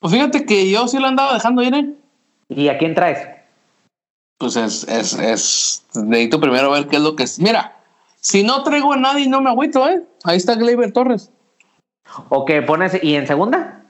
[0.00, 1.94] Pues fíjate que yo sí lo andaba dejando ir, ¿eh?
[2.48, 3.26] ¿Y a quién traes?
[4.38, 7.40] Pues es, es, es, necesito primero ver qué es lo que es.
[7.40, 7.76] Mira,
[8.20, 10.02] si no traigo a nadie no me agüito, ¿eh?
[10.24, 11.32] Ahí está Gleyber Torres.
[12.28, 13.84] ¿O que pones, y en segunda?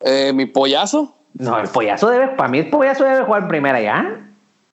[0.00, 1.14] Eh, mi pollazo.
[1.34, 4.24] No, el pollazo debe, para mí el pollazo debe jugar en primera ya.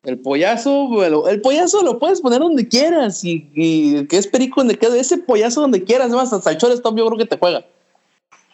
[0.04, 4.62] El pollazo, el, el pollazo lo puedes poner donde quieras y, y que es perico
[4.62, 7.66] donde quede ese pollazo donde quieras, además hasta el shortstop yo creo que te juega.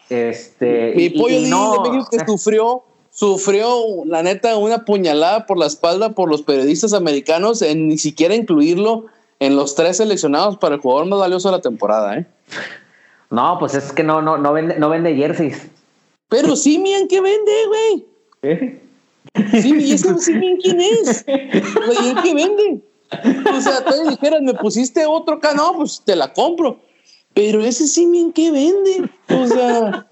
[0.08, 5.46] Este, mi pollo y, y no, de México que sufrió, sufrió la neta una puñalada
[5.46, 9.06] por la espalda por los periodistas americanos en ni siquiera incluirlo
[9.38, 12.26] en los tres seleccionados para el jugador más valioso de la temporada, ¿eh?
[13.32, 15.66] No, pues es que no, no, no vende, no vende jerseys.
[16.28, 18.06] Pero Simian, ¿qué vende, güey?
[18.42, 18.82] ¿Eh?
[19.62, 21.24] Sí, ¿y ese Simian quién es?
[21.24, 22.82] Güey, ¿el qué vende?
[23.50, 26.78] O sea, te dijeras, me pusiste otro acá, no, pues te la compro.
[27.32, 29.08] Pero ese Simian, ¿qué vende?
[29.30, 30.06] O sea.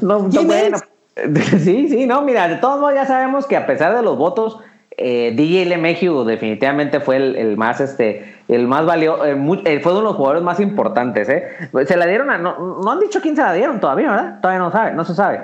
[0.00, 0.78] No, no bueno.
[1.62, 4.58] Sí, sí, no, mira, de todos modos ya sabemos que a pesar de los votos,
[4.96, 9.92] eh, DJ LeMahieu definitivamente fue el, el, más este el más valioso eh, eh, fue
[9.92, 11.44] uno de los jugadores más importantes eh
[11.86, 14.58] se la dieron a, no, no han dicho quién se la dieron todavía verdad todavía
[14.60, 15.40] no sabe no se sabe.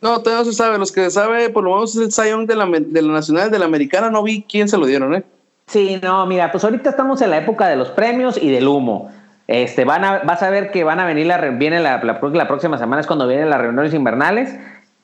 [0.00, 0.76] No todavía no se sabe.
[0.76, 3.58] Los que sabe por lo menos es el Zion de la, de la nacional de
[3.58, 4.10] la americana.
[4.10, 5.24] No vi quién se lo dieron eh
[5.66, 9.10] sí no mira pues ahorita estamos en la época de los premios y del humo.
[9.46, 12.48] Este van a vas a ver que van a venir la viene la, la, la
[12.48, 14.54] próxima semana es cuando vienen las reuniones invernales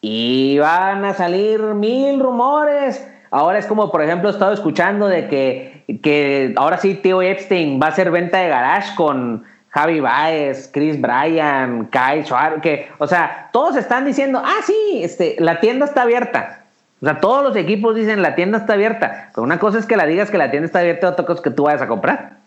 [0.00, 5.28] y van a salir mil rumores Ahora es como, por ejemplo, he estado escuchando de
[5.28, 10.68] que, que ahora sí Tío Epstein va a hacer venta de garage con Javi Baez,
[10.72, 15.86] Chris Bryan, Kai Schwarber, que, o sea, todos están diciendo, ah, sí, este, la tienda
[15.86, 16.64] está abierta.
[17.00, 19.30] O sea, todos los equipos dicen la tienda está abierta.
[19.32, 21.44] Pero una cosa es que la digas que la tienda está abierta, otra cosa es
[21.44, 22.40] que tú vayas a comprar.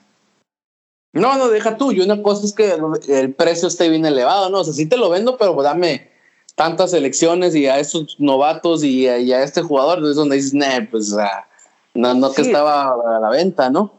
[1.14, 1.92] No, no, deja tú.
[1.92, 2.76] Y una cosa es que
[3.08, 4.60] el precio esté bien elevado, ¿no?
[4.60, 6.10] O sea, sí te lo vendo, pero dame
[6.56, 10.54] tantas elecciones y a estos novatos y a, y a este jugador, es donde dices,
[10.54, 11.46] nah, pues ah,
[11.94, 12.36] no, no sí.
[12.36, 13.92] que estaba a la venta, ¿no?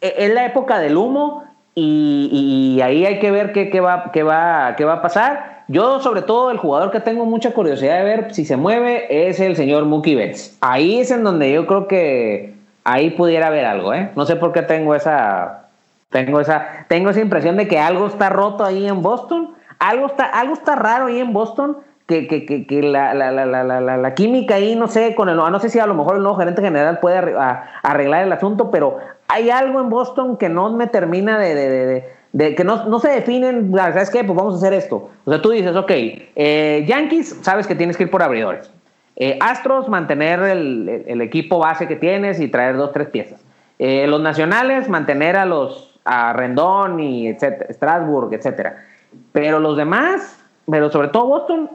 [0.00, 1.44] E, es la época del humo
[1.74, 5.64] y, y ahí hay que ver qué, qué, va, qué, va, qué va a pasar.
[5.68, 9.38] Yo, sobre todo, el jugador que tengo mucha curiosidad de ver si se mueve es
[9.38, 10.56] el señor Mookie Betts.
[10.60, 14.10] Ahí es en donde yo creo que ahí pudiera haber algo, ¿eh?
[14.16, 15.68] No sé por qué tengo esa,
[16.08, 20.24] tengo esa, tengo esa impresión de que algo está roto ahí en Boston, algo está,
[20.24, 21.76] algo está raro ahí en Boston
[22.10, 25.60] que, que, que, que la, la, la, la, química ahí, no sé, con el no
[25.60, 27.36] sé si a lo mejor el nuevo gerente general puede
[27.84, 28.98] arreglar el asunto, pero
[29.28, 33.10] hay algo en Boston que no me termina de, de, de, que no, no, se
[33.10, 34.24] definen, ¿sabes qué?
[34.24, 35.08] Pues vamos a hacer esto.
[35.24, 38.72] O sea, tú dices, ok, eh, Yankees, sabes que tienes que ir por abridores.
[39.14, 43.40] Eh, Astros, mantener el, el, equipo base que tienes y traer dos, tres piezas.
[43.78, 48.84] Eh, los nacionales, mantener a los a Rendón y etcétera, Strasburg, etcétera.
[49.30, 51.70] Pero los demás, pero sobre todo Boston,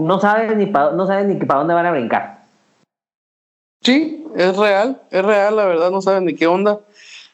[0.00, 2.40] no sabes ni para no sabes ni para dónde van a brincar.
[3.82, 6.80] Sí, es real, es real, la verdad, no saben ni qué onda.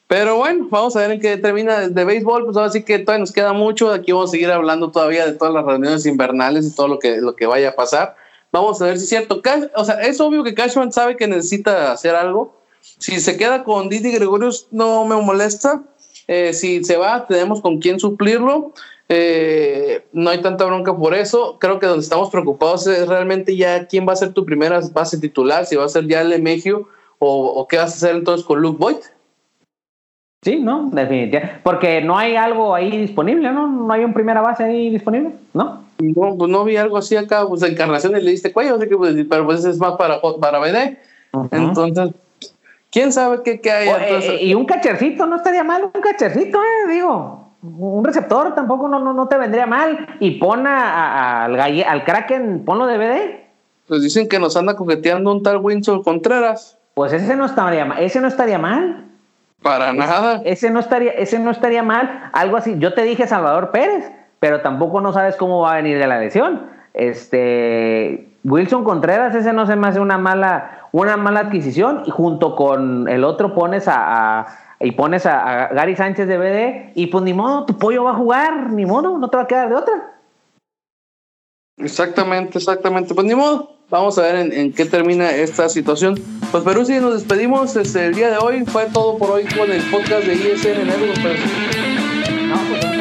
[0.07, 3.21] Pero bueno, vamos a ver en qué termina de béisbol, pues ahora sí que todavía
[3.21, 6.77] nos queda mucho, aquí vamos a seguir hablando todavía de todas las reuniones invernales y
[6.77, 8.15] todo lo que, lo que vaya a pasar.
[8.53, 9.43] Vamos a ver si es cierto.
[9.75, 12.55] O sea, es obvio que Cashman sabe que necesita hacer algo.
[12.81, 15.83] Si se queda con Didi Gregorius, no me molesta.
[16.29, 18.73] Eh, si se va, tenemos con quién suplirlo.
[19.09, 21.59] Eh, no hay tanta bronca por eso.
[21.61, 25.19] Creo que donde estamos preocupados es realmente ya quién va a ser tu primera base
[25.19, 26.89] titular, si va a ser ya el Emegio
[27.19, 28.97] o, o qué vas a hacer entonces con Luke Boyd.
[30.43, 31.61] Sí, no, definitivamente.
[31.63, 33.67] Porque no hay algo ahí disponible, ¿no?
[33.67, 35.85] No hay un primera base ahí disponible, ¿no?
[35.99, 39.15] No, pues no vi algo así acá, pues encarnaciones le diste cuello, así que pues,
[39.29, 40.99] pero pues es más para, para BD.
[41.51, 42.11] Entonces,
[42.91, 43.89] quién sabe qué, qué hay.
[43.89, 47.46] Eh, y un cachercito, no estaría mal, un cachercito, eh, digo.
[47.67, 50.07] Un receptor tampoco no, no, no te vendría mal.
[50.21, 53.47] Y pon a, al, al Kraken, ponlo de BD.
[53.89, 56.79] Pues dicen que nos anda coqueteando un tal Winsor Contreras.
[56.95, 59.05] Pues ese no estaría mal, ese no estaría mal.
[59.63, 60.43] Para nada.
[60.45, 62.31] Ese no estaría, ese no estaría mal.
[62.33, 62.77] Algo así.
[62.79, 64.11] Yo te dije Salvador Pérez,
[64.41, 66.67] pero tampoco no sabes cómo va a venir de la lesión.
[66.95, 72.03] Este Wilson Contreras, ese no se me hace una mala, una mala adquisición.
[72.07, 74.47] Y junto con el otro pones a,
[74.81, 78.15] y pones a, Gary Sánchez de BD, y pues ni modo, tu pollo va a
[78.15, 80.17] jugar, ni modo, no te va a quedar de otra.
[81.79, 83.15] Exactamente, exactamente.
[83.15, 83.77] Pues ni modo.
[83.89, 86.21] Vamos a ver en, qué termina esta situación.
[86.51, 88.65] Pues Perú, si nos despedimos este, el día de hoy.
[88.65, 91.23] Fue todo por hoy con el podcast de ISN Network.
[91.23, 91.39] Pues.
[92.49, 92.96] No, pues,